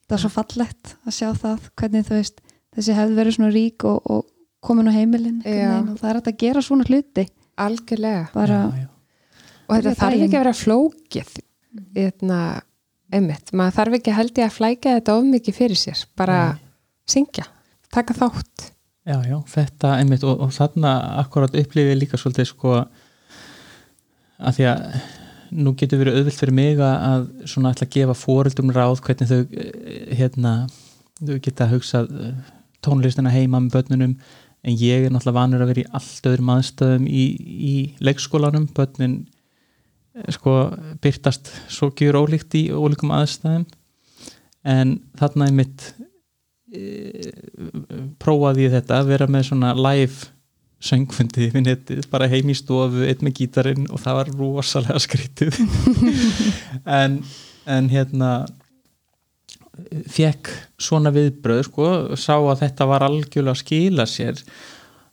Það 0.09 0.17
er 0.17 0.23
svo 0.25 0.33
fallegt 0.35 0.95
að 1.07 1.17
sjá 1.17 1.29
það 1.39 1.69
hvernig 1.81 2.09
þú 2.09 2.19
veist 2.19 2.43
þessi 2.77 2.97
hefði 2.97 3.19
verið 3.21 3.37
svona 3.37 3.53
rík 3.55 3.87
og, 3.89 4.11
og 4.11 4.27
komin 4.63 4.91
á 4.91 4.93
heimilin 4.95 5.41
og 5.43 5.95
það 6.01 6.11
er 6.11 6.21
að 6.21 6.37
gera 6.43 6.65
svona 6.65 6.89
hluti. 6.89 7.27
Algjörlega. 7.63 8.27
Bara, 8.33 8.59
já, 8.73 8.85
já. 8.85 9.49
og 9.69 9.73
þetta 9.77 9.97
þarf 10.01 10.27
ekki 10.27 10.37
að 10.37 10.43
vera 10.43 10.55
flókið 10.57 11.33
eitna, 11.97 12.39
einmitt, 13.13 13.53
maður 13.57 13.77
þarf 13.79 13.97
ekki 13.99 14.15
held 14.17 14.39
ég 14.41 14.49
að 14.49 14.57
flækja 14.57 14.95
þetta 14.99 15.17
of 15.19 15.27
mikið 15.29 15.59
fyrir 15.59 15.81
sér. 15.81 16.05
Bara 16.19 16.39
Nei. 16.53 16.63
syngja, 17.09 17.47
taka 17.93 18.17
þátt. 18.17 18.69
Já, 19.09 19.17
já, 19.27 19.37
þetta 19.51 19.97
einmitt 19.99 20.25
og, 20.25 20.45
og 20.47 20.53
þarna 20.55 20.93
akkurat 21.21 21.57
upplifið 21.59 21.99
líka 21.99 22.21
svolítið 22.21 22.53
sko 22.53 22.77
að 22.79 23.02
því 24.51 24.65
að 24.73 24.81
nú 25.53 25.75
getur 25.77 26.01
verið 26.01 26.17
auðvilt 26.19 26.39
fyrir 26.41 26.55
mig 26.57 26.79
að- 26.81 27.03
að 27.09 27.27
svona 27.53 27.73
ætla 27.75 27.87
að 27.87 27.95
gefa 27.97 28.15
fóreldum 28.17 28.71
ráð 28.73 29.01
hvernig 29.05 29.29
þau 29.29 29.41
eh, 29.53 30.15
hérna, 30.17 30.53
þau 31.21 31.39
geta 31.45 31.69
hugsað 31.69 32.09
eh, 32.21 32.33
tónlistina 32.83 33.31
heima 33.31 33.61
með 33.61 33.73
börnunum. 33.77 34.17
En 34.65 34.77
ég 34.79 35.05
er 35.05 35.11
náttúrulega 35.11 35.39
vanur 35.41 35.63
að 35.65 35.71
vera 35.73 35.83
í 35.83 35.91
allt 35.93 36.27
öðrum 36.31 36.51
aðstöðum 36.55 37.07
í, 37.11 37.25
í 37.73 37.75
leikskólanum. 38.01 38.69
Börnin 38.75 39.27
eh, 40.15 40.31
sko 40.33 40.57
byrtast 41.03 41.51
svo 41.69 41.91
gjur 41.91 42.19
ólíkt 42.23 42.55
í 42.59 42.71
ólíkum 42.71 43.11
aðstæðum. 43.15 43.67
En 44.65 45.01
þarna 45.19 45.49
er 45.51 45.53
mitt 45.59 45.93
prófaði 48.23 48.65
ég 48.67 48.73
þetta 48.79 49.01
að 49.03 49.11
vera 49.13 49.27
með 49.29 49.43
svona 49.51 49.73
live 49.77 50.31
söngfundi 50.83 51.51
við 51.53 51.67
netið, 51.67 52.07
bara 52.11 52.29
heim 52.31 52.51
í 52.51 52.57
stofu 52.59 53.05
einn 53.07 53.23
með 53.23 53.37
gítarinn 53.39 53.87
og 53.91 54.03
það 54.03 54.19
var 54.19 54.33
rosalega 54.39 55.03
skrítið 55.03 55.59
en, 57.01 57.21
en 57.71 57.91
hérna 57.93 58.33
fekk 60.13 60.51
svona 60.83 61.13
viðbröð 61.15 61.63
sko, 61.69 61.89
sá 62.19 62.35
að 62.37 62.65
þetta 62.65 62.89
var 62.91 63.07
algjörlega 63.07 63.55
að 63.55 63.63
skila 63.63 64.07
sér 64.11 64.43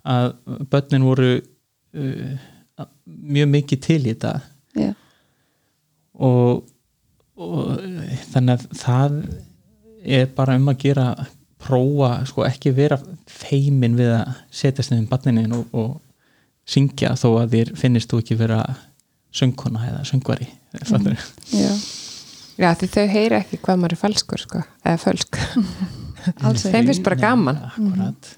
að 0.10 0.34
börnin 0.72 1.06
voru 1.06 1.32
uh, 1.38 2.34
mjög 3.06 3.54
mikið 3.54 3.84
til 3.86 4.00
í 4.02 4.14
þetta 4.14 4.34
Já. 4.80 4.92
og, 6.16 6.66
og 7.40 7.74
þannig 8.34 8.56
að 8.56 8.68
það 8.82 9.20
er 10.20 10.32
bara 10.36 10.56
um 10.60 10.72
að 10.72 10.82
gera 10.86 11.10
prófa, 11.60 12.12
sko 12.30 12.46
ekki 12.48 12.74
vera 12.76 12.98
feimin 13.30 13.98
við 14.00 14.14
að 14.22 14.36
setjast 14.62 14.94
nefnum 14.94 15.10
barninin 15.12 15.56
og, 15.58 15.66
og 15.76 16.70
syngja 16.70 17.16
þó 17.20 17.30
að 17.42 17.56
þér 17.56 17.74
finnist 17.80 18.12
þú 18.12 18.22
ekki 18.24 18.38
vera 18.40 18.62
söngkona 19.36 19.86
eða 19.92 20.04
söngvari 20.08 20.48
mm. 20.48 21.10
Já. 21.54 21.72
Já, 22.60 22.74
því 22.76 22.90
þau 22.94 23.06
heyra 23.14 23.40
ekki 23.44 23.60
hvað 23.64 23.82
maður 23.82 23.96
er 23.96 24.02
falskur 24.04 24.44
sko, 24.44 24.64
eða 24.84 25.02
fölsk 25.02 25.40
Alls 26.44 26.66
ekki. 26.66 26.74
Þeim 26.74 26.90
finnst 26.90 27.06
bara 27.06 27.20
gaman 27.20 27.64
Akkurat 27.70 28.36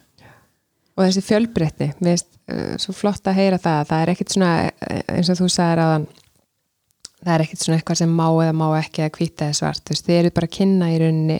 og 0.91 1.05
þessi 1.07 1.23
fjölbreytni, 1.25 1.87
mér 2.03 2.17
finnst 2.17 2.33
uh, 2.51 2.73
svo 2.81 2.95
flott 2.95 3.27
að 3.29 3.39
heyra 3.39 3.59
það, 3.61 3.85
það 3.89 4.03
er 4.03 4.11
ekkit 4.13 4.35
svona 4.35 4.51
eh, 4.67 5.03
eins 5.15 5.31
og 5.31 5.39
þú 5.39 5.47
sagðir 5.49 5.83
aðan 5.85 6.07
það 7.21 7.33
er 7.33 7.43
ekkit 7.45 7.63
svona 7.63 7.77
eitthvað 7.79 8.01
sem 8.01 8.15
má 8.17 8.25
eða 8.29 8.55
má 8.57 8.65
ekki 8.79 9.05
eða 9.05 9.13
hvita 9.17 9.47
eða 9.47 9.57
svart, 9.61 9.83
þú 9.85 9.95
veist, 9.95 10.07
þið 10.07 10.19
eru 10.19 10.33
bara 10.37 10.49
að 10.49 10.55
kynna 10.57 10.89
í 10.91 10.97
rauninni 11.01 11.39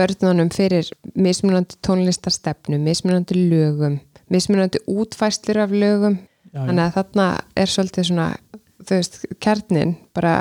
börnunum 0.00 0.50
fyrir 0.54 0.88
mismunandi 1.14 1.78
tónlistarstefnu 1.86 2.80
mismunandi 2.82 3.36
lögum, 3.52 4.00
mismunandi 4.32 4.82
útfæslur 4.88 5.62
af 5.66 5.76
lögum. 5.76 6.18
Já, 6.50 6.64
þannig 6.64 6.84
að 6.88 6.94
þarna 6.96 7.26
er 7.62 7.70
svolítið 7.70 8.08
svona 8.08 8.28
þú 8.80 8.96
veist, 8.96 9.18
kjarnin 9.38 9.94
bara 10.16 10.34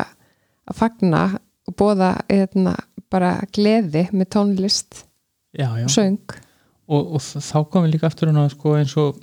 að 0.69 0.79
fagna 0.79 1.23
og 1.69 1.75
bóða 1.77 2.13
eðna, 2.31 2.75
bara 3.09 3.35
gleði 3.53 4.07
með 4.13 4.31
tónlist 4.35 5.03
já, 5.53 5.67
já. 5.77 5.85
og 5.85 5.93
söng. 5.93 6.37
Og, 6.89 7.15
og 7.17 7.21
þá 7.21 7.57
komum 7.69 7.85
við 7.85 7.97
líka 7.97 8.09
aftur 8.09 8.31
hana, 8.31 8.47
sko, 8.49 8.73
eins 8.79 8.95
og 8.97 9.19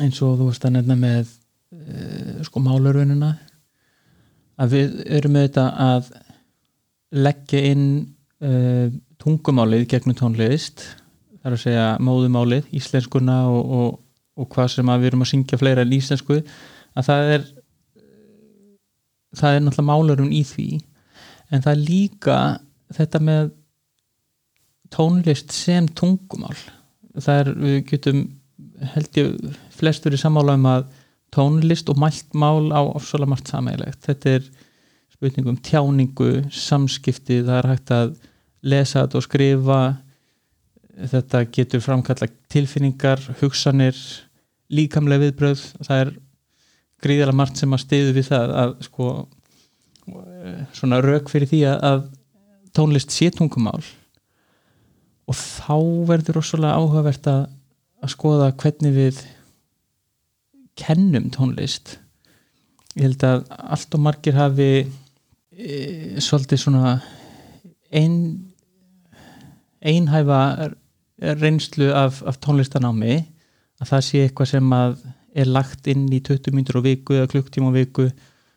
eins 0.00 0.20
og 0.24 0.38
þú 0.38 0.48
veist 0.48 0.64
að 0.64 0.76
nefna 0.78 0.96
með 0.96 1.32
uh, 1.76 2.38
sko 2.46 2.62
málurvinuna 2.64 3.32
að 4.62 4.76
við 4.76 4.98
erum 5.18 5.36
með 5.36 5.48
þetta 5.48 5.66
að 5.86 6.10
leggja 7.12 7.62
inn 7.72 7.86
uh, 8.42 8.90
tungumálið 9.22 9.86
gegnum 9.90 10.18
tónlist 10.18 10.84
þar 11.42 11.56
að 11.56 11.62
segja 11.64 11.86
móðumálið, 12.02 12.68
íslenskuna 12.78 13.38
og, 13.50 13.72
og, 13.78 13.96
og 14.38 14.50
hvað 14.52 14.76
sem 14.76 14.92
við 14.92 15.08
erum 15.10 15.24
að 15.24 15.32
syngja 15.32 15.58
fleira 15.58 15.86
en 15.86 15.96
íslensku 15.96 16.38
að 16.42 17.08
það 17.08 17.32
er 17.36 17.48
það 19.38 19.56
er 19.56 19.64
náttúrulega 19.64 19.88
málurinn 19.88 20.34
í 20.36 20.42
því. 20.44 20.68
En 21.52 21.64
það 21.64 21.72
er 21.72 21.82
líka 21.88 22.38
þetta 22.92 23.20
með 23.24 23.50
tónlist 24.92 25.54
sem 25.56 25.88
tungumál. 25.96 26.56
Það 27.16 27.38
er, 27.38 27.52
við 27.62 27.78
getum 27.88 28.22
held 28.92 29.18
ég 29.20 29.56
flestur 29.74 30.14
í 30.14 30.20
sammála 30.20 30.56
um 30.58 30.68
að 30.68 30.90
tónlist 31.32 31.88
og 31.92 32.00
mælt 32.00 32.34
mál 32.36 32.72
á 32.74 32.80
ofsóla 32.82 33.28
margt 33.28 33.50
samægilegt 33.50 34.04
þetta 34.04 34.36
er 34.36 34.48
spurning 35.12 35.48
um 35.48 35.58
tjáningu 35.64 36.30
samskipti, 36.52 37.40
það 37.46 37.58
er 37.58 37.68
hægt 37.70 37.92
að 37.94 38.12
lesa 38.62 39.04
þetta 39.04 39.18
og 39.18 39.26
skrifa. 39.26 39.80
Þetta 41.12 41.44
getur 41.54 41.82
framkalla 41.82 42.28
tilfinningar, 42.52 43.22
hugsanir 43.40 43.96
líkamlega 44.72 45.26
viðbröð 45.26 45.62
það 45.84 46.02
er 46.02 46.12
gríðala 47.02 47.34
margt 47.36 47.60
sem 47.60 47.72
að 47.74 47.82
stiðu 47.84 48.12
við 48.16 48.28
það 48.30 48.52
að 48.62 48.74
sko 48.86 49.08
svona 50.76 51.00
rauk 51.02 51.30
fyrir 51.30 51.50
því 51.50 51.62
að, 51.70 52.06
tónlist 52.72 53.12
sé 53.14 53.28
tungumál. 53.34 53.82
Og 55.28 55.36
þá 55.38 55.76
verður 56.08 56.38
rosalega 56.40 56.78
áhugavert 56.80 57.28
að, 57.30 57.42
að 58.02 58.12
skoða 58.14 58.48
hvernig 58.58 58.94
við 58.96 59.20
kennum 60.78 61.28
tónlist. 61.34 61.98
Ég 62.96 63.06
held 63.06 63.26
að 63.28 63.44
allt 63.76 63.96
og 63.96 64.02
margir 64.04 64.36
hafi 64.36 64.70
e, 64.82 65.76
svolítið 66.20 66.64
svona 66.64 66.96
ein 67.92 68.16
einhæfa 69.82 70.40
reynslu 71.40 71.90
af, 71.94 72.22
af 72.26 72.38
tónlistanámi 72.42 73.18
að 73.82 73.90
það 73.90 74.06
sé 74.06 74.22
eitthvað 74.26 74.52
sem 74.54 74.76
að 74.76 74.96
er 75.32 75.48
lagt 75.48 75.88
inn 75.88 76.06
í 76.12 76.20
20 76.20 76.54
mínútur 76.54 76.82
á 76.82 76.86
viku 76.86 77.16
eða 77.16 77.30
klukktíma 77.32 77.72
á 77.72 77.76
viku 77.76 78.08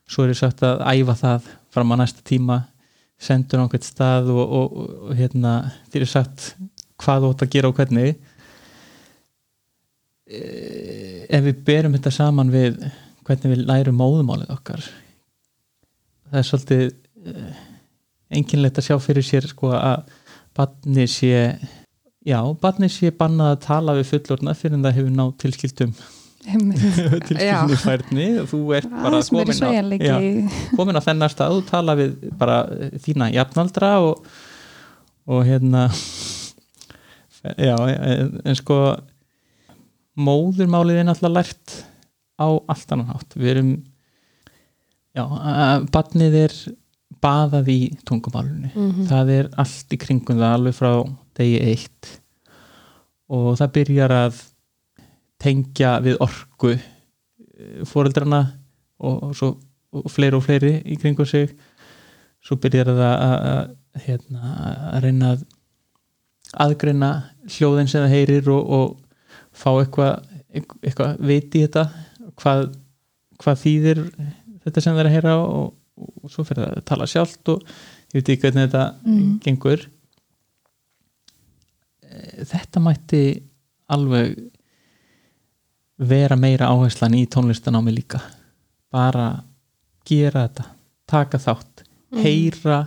svo 0.09 0.25
er 0.25 0.33
ég 0.33 0.39
sagt 0.39 0.63
að 0.65 0.83
æfa 0.91 1.15
það 1.21 1.49
fram 1.73 1.93
á 1.93 1.95
næsta 2.01 2.25
tíma 2.25 2.61
sendur 3.21 3.63
einhvert 3.63 3.87
stað 3.87 4.29
og, 4.33 4.43
og, 4.43 4.77
og 5.07 5.15
hérna 5.17 5.55
þér 5.93 6.05
er 6.05 6.11
sagt 6.11 6.49
hvað 7.01 7.23
þú 7.23 7.31
ætti 7.31 7.45
að 7.45 7.53
gera 7.55 7.69
og 7.69 7.79
hvernig. 7.79 8.19
Eh, 10.25 11.25
ef 11.29 11.43
við 11.45 11.63
berum 11.67 11.95
þetta 11.95 12.11
saman 12.13 12.51
við 12.53 12.79
hvernig 13.25 13.51
við 13.51 13.65
lærum 13.69 13.99
móðumálið 13.99 14.53
okkar 14.53 14.85
það 16.29 16.39
er 16.39 16.47
svolítið 16.49 16.85
eh, 17.29 17.59
einkynlegt 18.33 18.79
að 18.81 18.87
sjá 18.87 18.95
fyrir 19.03 19.25
sér 19.25 19.47
sko 19.49 19.71
að 19.77 20.07
barni 20.55 21.07
sé 21.11 21.31
já, 22.25 22.39
barni 22.61 22.89
sé 22.91 23.11
bannað 23.15 23.55
að 23.55 23.63
tala 23.67 23.95
við 23.99 24.11
fullorna 24.13 24.55
fyrir 24.57 24.77
en 24.77 24.85
það 24.85 24.99
hefur 24.99 25.17
náð 25.19 25.33
tilskildum. 25.43 25.95
Tilskildum 27.27 27.79
færni. 27.81 28.27
Þú 28.49 28.59
ert 28.77 28.91
bara 28.91 29.11
aðeins 29.13 29.31
meiri 29.33 29.45
komin 29.47 29.59
sveigjanleiki. 29.59 30.11
Já, 30.11 30.69
komin 30.77 30.99
á 30.99 31.05
þennar 31.05 31.33
stað. 31.33 31.55
Þú 31.55 31.65
tala 31.71 31.97
við 31.99 32.15
bara 32.39 32.59
þína 33.05 33.31
jafnaldra 33.33 33.91
og, 34.05 34.29
og 35.25 35.43
hérna 35.47 35.87
já, 37.57 37.75
en, 37.75 38.39
en 38.45 38.57
sko 38.57 38.79
móðurmálið 40.15 41.01
er 41.01 41.09
náttúrulega 41.09 41.41
lært 41.41 41.75
á 42.39 42.47
allt 42.47 42.95
annan 42.95 43.11
hátt. 43.13 43.37
Við 43.37 43.51
erum 43.55 43.71
já, 45.15 45.25
að 45.25 45.89
barnið 45.93 46.39
er 46.45 46.57
baðað 47.25 47.69
í 47.73 47.79
tungumálunni 48.07 48.71
Mhm. 48.75 49.05
það 49.09 49.31
er 49.39 49.49
allt 49.65 49.93
í 49.95 50.01
kringum 50.05 50.37
það 50.41 50.53
alveg 50.59 50.77
frá 50.77 50.91
degi 51.39 51.59
eitt. 51.71 52.11
Og 53.29 53.55
það 53.57 53.71
byrjar 53.79 54.11
að 54.13 54.41
tengja 55.41 55.95
við 56.05 56.19
orku 56.23 56.75
fóreldrana 57.87 58.43
og, 58.99 59.23
og 59.41 59.57
og 59.95 60.11
fleiri 60.11 60.35
og 60.35 60.43
fleiri 60.43 60.71
í 60.91 60.97
kringum 60.99 61.25
sig. 61.27 61.53
Svo 62.43 62.57
byrjar 62.59 62.89
það 62.91 63.01
að, 63.01 63.35
að, 63.51 63.69
hérna, 64.05 64.49
að 64.91 65.05
reyna 65.05 65.29
að 65.31 65.45
aðgreina 66.65 67.09
hljóðin 67.47 67.87
sem 67.89 68.03
það 68.03 68.13
heyrir 68.13 68.49
og, 68.53 68.67
og 68.69 68.97
fá 69.55 69.69
eitthvað 69.79 70.27
eitthvað 70.55 71.15
veit 71.27 71.55
í 71.57 71.63
þetta 71.65 71.85
hvað, 72.39 72.65
hvað 73.41 73.61
þýðir 73.63 74.01
þetta 74.65 74.83
sem 74.83 74.93
það 74.95 75.01
er 75.05 75.09
að 75.09 75.15
heyra 75.15 75.33
og, 75.41 75.71
og 75.97 76.29
svo 76.31 76.43
fyrir 76.43 76.65
það 76.65 76.77
að 76.81 76.85
tala 76.85 77.05
sjálft 77.07 77.49
og 77.53 77.61
ég 77.63 78.13
veit 78.19 78.29
ekki 78.29 78.41
hvernig 78.47 78.67
þetta 78.69 78.85
Mhm. 79.05 79.39
gengur 79.45 79.85
Eh, 82.05 82.43
þetta 82.45 82.81
mætti 82.83 83.21
alveg 83.89 84.35
vera 86.05 86.35
meira 86.37 86.67
áherslan 86.69 87.15
í 87.17 87.23
tónlistanámi 87.31 87.93
líka 87.95 88.19
bara 88.93 89.43
gera 90.05 90.45
þetta 90.47 90.65
taka 91.09 91.37
þátt, 91.41 91.83
heyra 92.21 92.77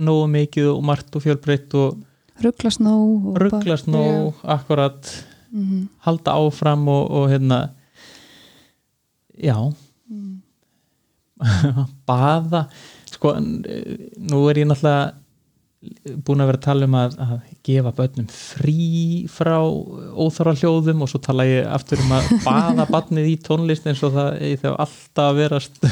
nógu 0.00 0.26
mikið 0.32 0.68
og 0.74 0.82
margt 0.84 1.14
og 1.16 1.22
fjölbreytt 1.24 1.74
og 1.78 2.00
rugglast 2.42 2.80
nóg 2.82 3.36
rugglast 3.38 3.86
nóg 3.90 4.34
akkurat 4.44 5.12
Mhm. 5.52 5.88
halda 6.06 6.32
áfram 6.38 6.88
og, 6.88 7.10
og 7.10 7.28
hérna 7.30 7.70
já 9.38 9.54
Mm. 9.56 9.74
baða. 12.10 12.66
Sko, 13.10 13.34
n- 13.40 13.64
nú 14.30 14.44
er 14.50 14.62
ég 14.62 14.70
náttúrulega 14.70 15.16
búin 16.26 16.42
að 16.44 16.50
vera 16.50 16.58
að 16.60 16.64
tala 16.66 16.86
um 16.90 16.96
að, 17.00 17.14
að 17.24 17.36
gefa 17.64 17.90
börnum 17.96 18.26
frí 18.28 18.88
frá 19.32 19.54
óþára 19.64 20.52
hljóðum 20.60 21.06
og 21.06 21.08
svo 21.08 21.20
tala 21.24 21.46
ég 21.48 21.68
aftur 21.72 22.02
um 22.04 22.12
að 22.18 22.28
baða 22.48 22.84
barnið 22.90 23.30
í 23.30 23.38
tónlist 23.46 23.88
eins 23.88 24.02
og 24.04 24.12
það 24.18 24.36
þá 24.60 24.68
alltaf 24.74 25.24
að 25.30 25.40
verast. 25.40 25.80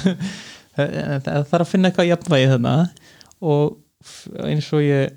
Það 0.78 1.24
þarf 1.50 1.62
að 1.64 1.70
finna 1.72 1.88
eitthvað 1.90 2.06
jafnvægi 2.06 2.50
þarna. 2.52 2.72
Og 3.42 4.44
eins 4.46 4.68
og 4.76 4.84
ég 4.84 5.16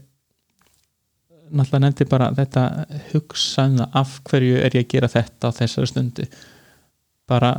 náttúrulega 1.52 1.84
nefndi 1.84 2.08
bara 2.10 2.30
þetta 2.34 2.63
hugsaðna 3.12 3.89
af 4.02 4.15
hverju 4.30 4.56
er 4.58 4.78
ég 4.78 4.88
að 4.88 4.94
gera 4.96 5.10
þetta 5.12 5.52
á 5.52 5.58
þessari 5.60 5.91
stundu. 5.91 6.26
Bara 7.30 7.52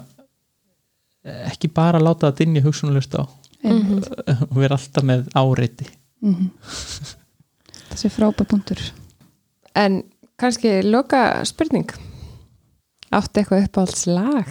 ekki 1.24 1.68
bara 1.74 2.00
láta 2.02 2.30
það 2.30 2.38
dinja 2.40 2.62
hugsunulust 2.64 3.14
á. 3.14 3.22
Einmitt. 3.62 4.08
og 4.50 4.56
vera 4.58 4.74
alltaf 4.74 5.04
með 5.06 5.28
áreiti. 5.38 5.86
Mhm. 6.22 6.50
þessi 7.92 8.08
frábær 8.10 8.46
punktur. 8.50 8.80
En 9.74 10.02
kannski 10.38 10.82
loka 10.82 11.44
spurning. 11.44 11.90
Áttu 13.12 13.40
eitthvað 13.40 13.66
uppáhalds 13.68 14.06
lag 14.08 14.48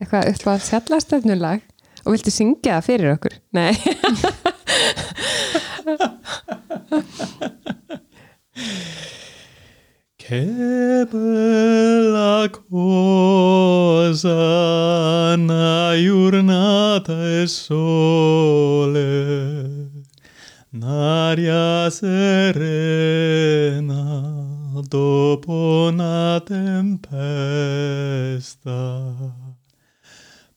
eitthvað 0.00 0.28
uppáhalds 0.32 0.70
fjallastefnulag 0.72 1.60
og 2.04 2.12
viltu 2.14 2.30
syngja 2.32 2.78
það 2.78 2.86
fyrir 2.88 3.12
okkur? 3.16 3.34
Nei 3.52 3.74
Che 10.26 11.06
bella 11.08 12.50
cosa 12.68 15.34
una 15.34 15.92
giornata 15.94 17.14
e 17.42 17.46
sole, 17.46 18.98
un'aria 20.72 21.88
serena 21.90 24.02
dopo 24.88 25.90
una 25.92 26.42
tempesta. 26.44 27.94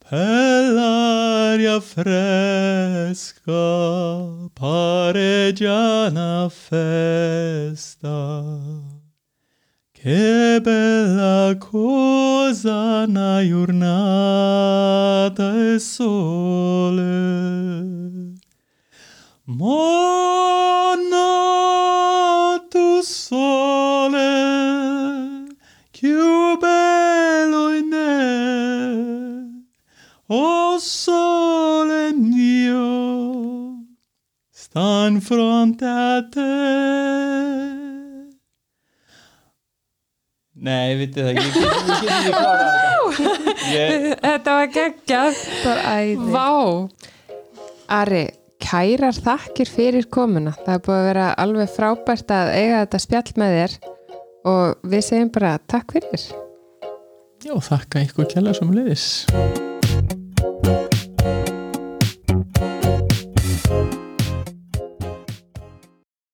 Per 0.10 0.74
l'aria 0.74 1.80
fresca 1.80 3.54
pare 4.52 5.54
già 5.54 6.08
una 6.08 6.50
festa. 6.50 8.19
Che 10.02 10.62
bella 10.62 11.58
cosa 11.58 13.04
una 13.04 13.46
giornata 13.46 13.84
e 15.74 15.78
sole. 15.78 17.18
Monna 19.44 19.76
tu 22.70 23.02
sole, 23.02 24.18
più 25.92 26.58
bello 26.58 27.74
in 27.76 27.88
me, 27.90 29.66
o 30.28 30.78
sole 30.78 32.14
mio, 32.14 33.84
sta 34.50 35.08
in 35.10 35.20
fronte 35.20 35.84
a 35.84 36.26
Nei, 40.70 40.90
vitið 41.00 41.26
það, 41.26 41.30
ég 41.30 41.40
get 41.40 41.56
ég 41.60 41.70
get 41.70 42.12
ekki 42.16 42.34
klárað 42.34 42.68
þetta. 42.70 43.54
Ég, 43.74 44.04
Þetta 44.26 44.58
var 44.58 44.68
geggjað. 44.76 45.40
Það 45.64 45.80
er 45.80 45.88
æði. 45.94 46.28
Vá. 46.36 46.50
Ari, 48.00 48.26
kærar 48.62 49.18
þakkir 49.18 49.72
fyrir 49.74 50.10
komuna. 50.14 50.54
Það 50.66 50.76
er 50.76 50.84
búið 50.86 51.00
að 51.00 51.08
vera 51.10 51.30
alveg 51.46 51.74
frábært 51.74 52.36
að 52.36 52.52
eiga 52.60 52.84
þetta 52.84 53.02
spjall 53.06 53.34
með 53.42 53.58
þér. 53.58 53.80
Og 54.50 54.92
við 54.94 55.08
segjum 55.10 55.34
bara 55.36 55.56
takk 55.72 55.98
fyrir. 55.98 56.30
Já, 57.40 57.56
þakka 57.56 58.06
ykkur 58.06 58.30
kjærlega 58.30 58.60
sem 58.60 58.78
leiðis. 58.78 59.10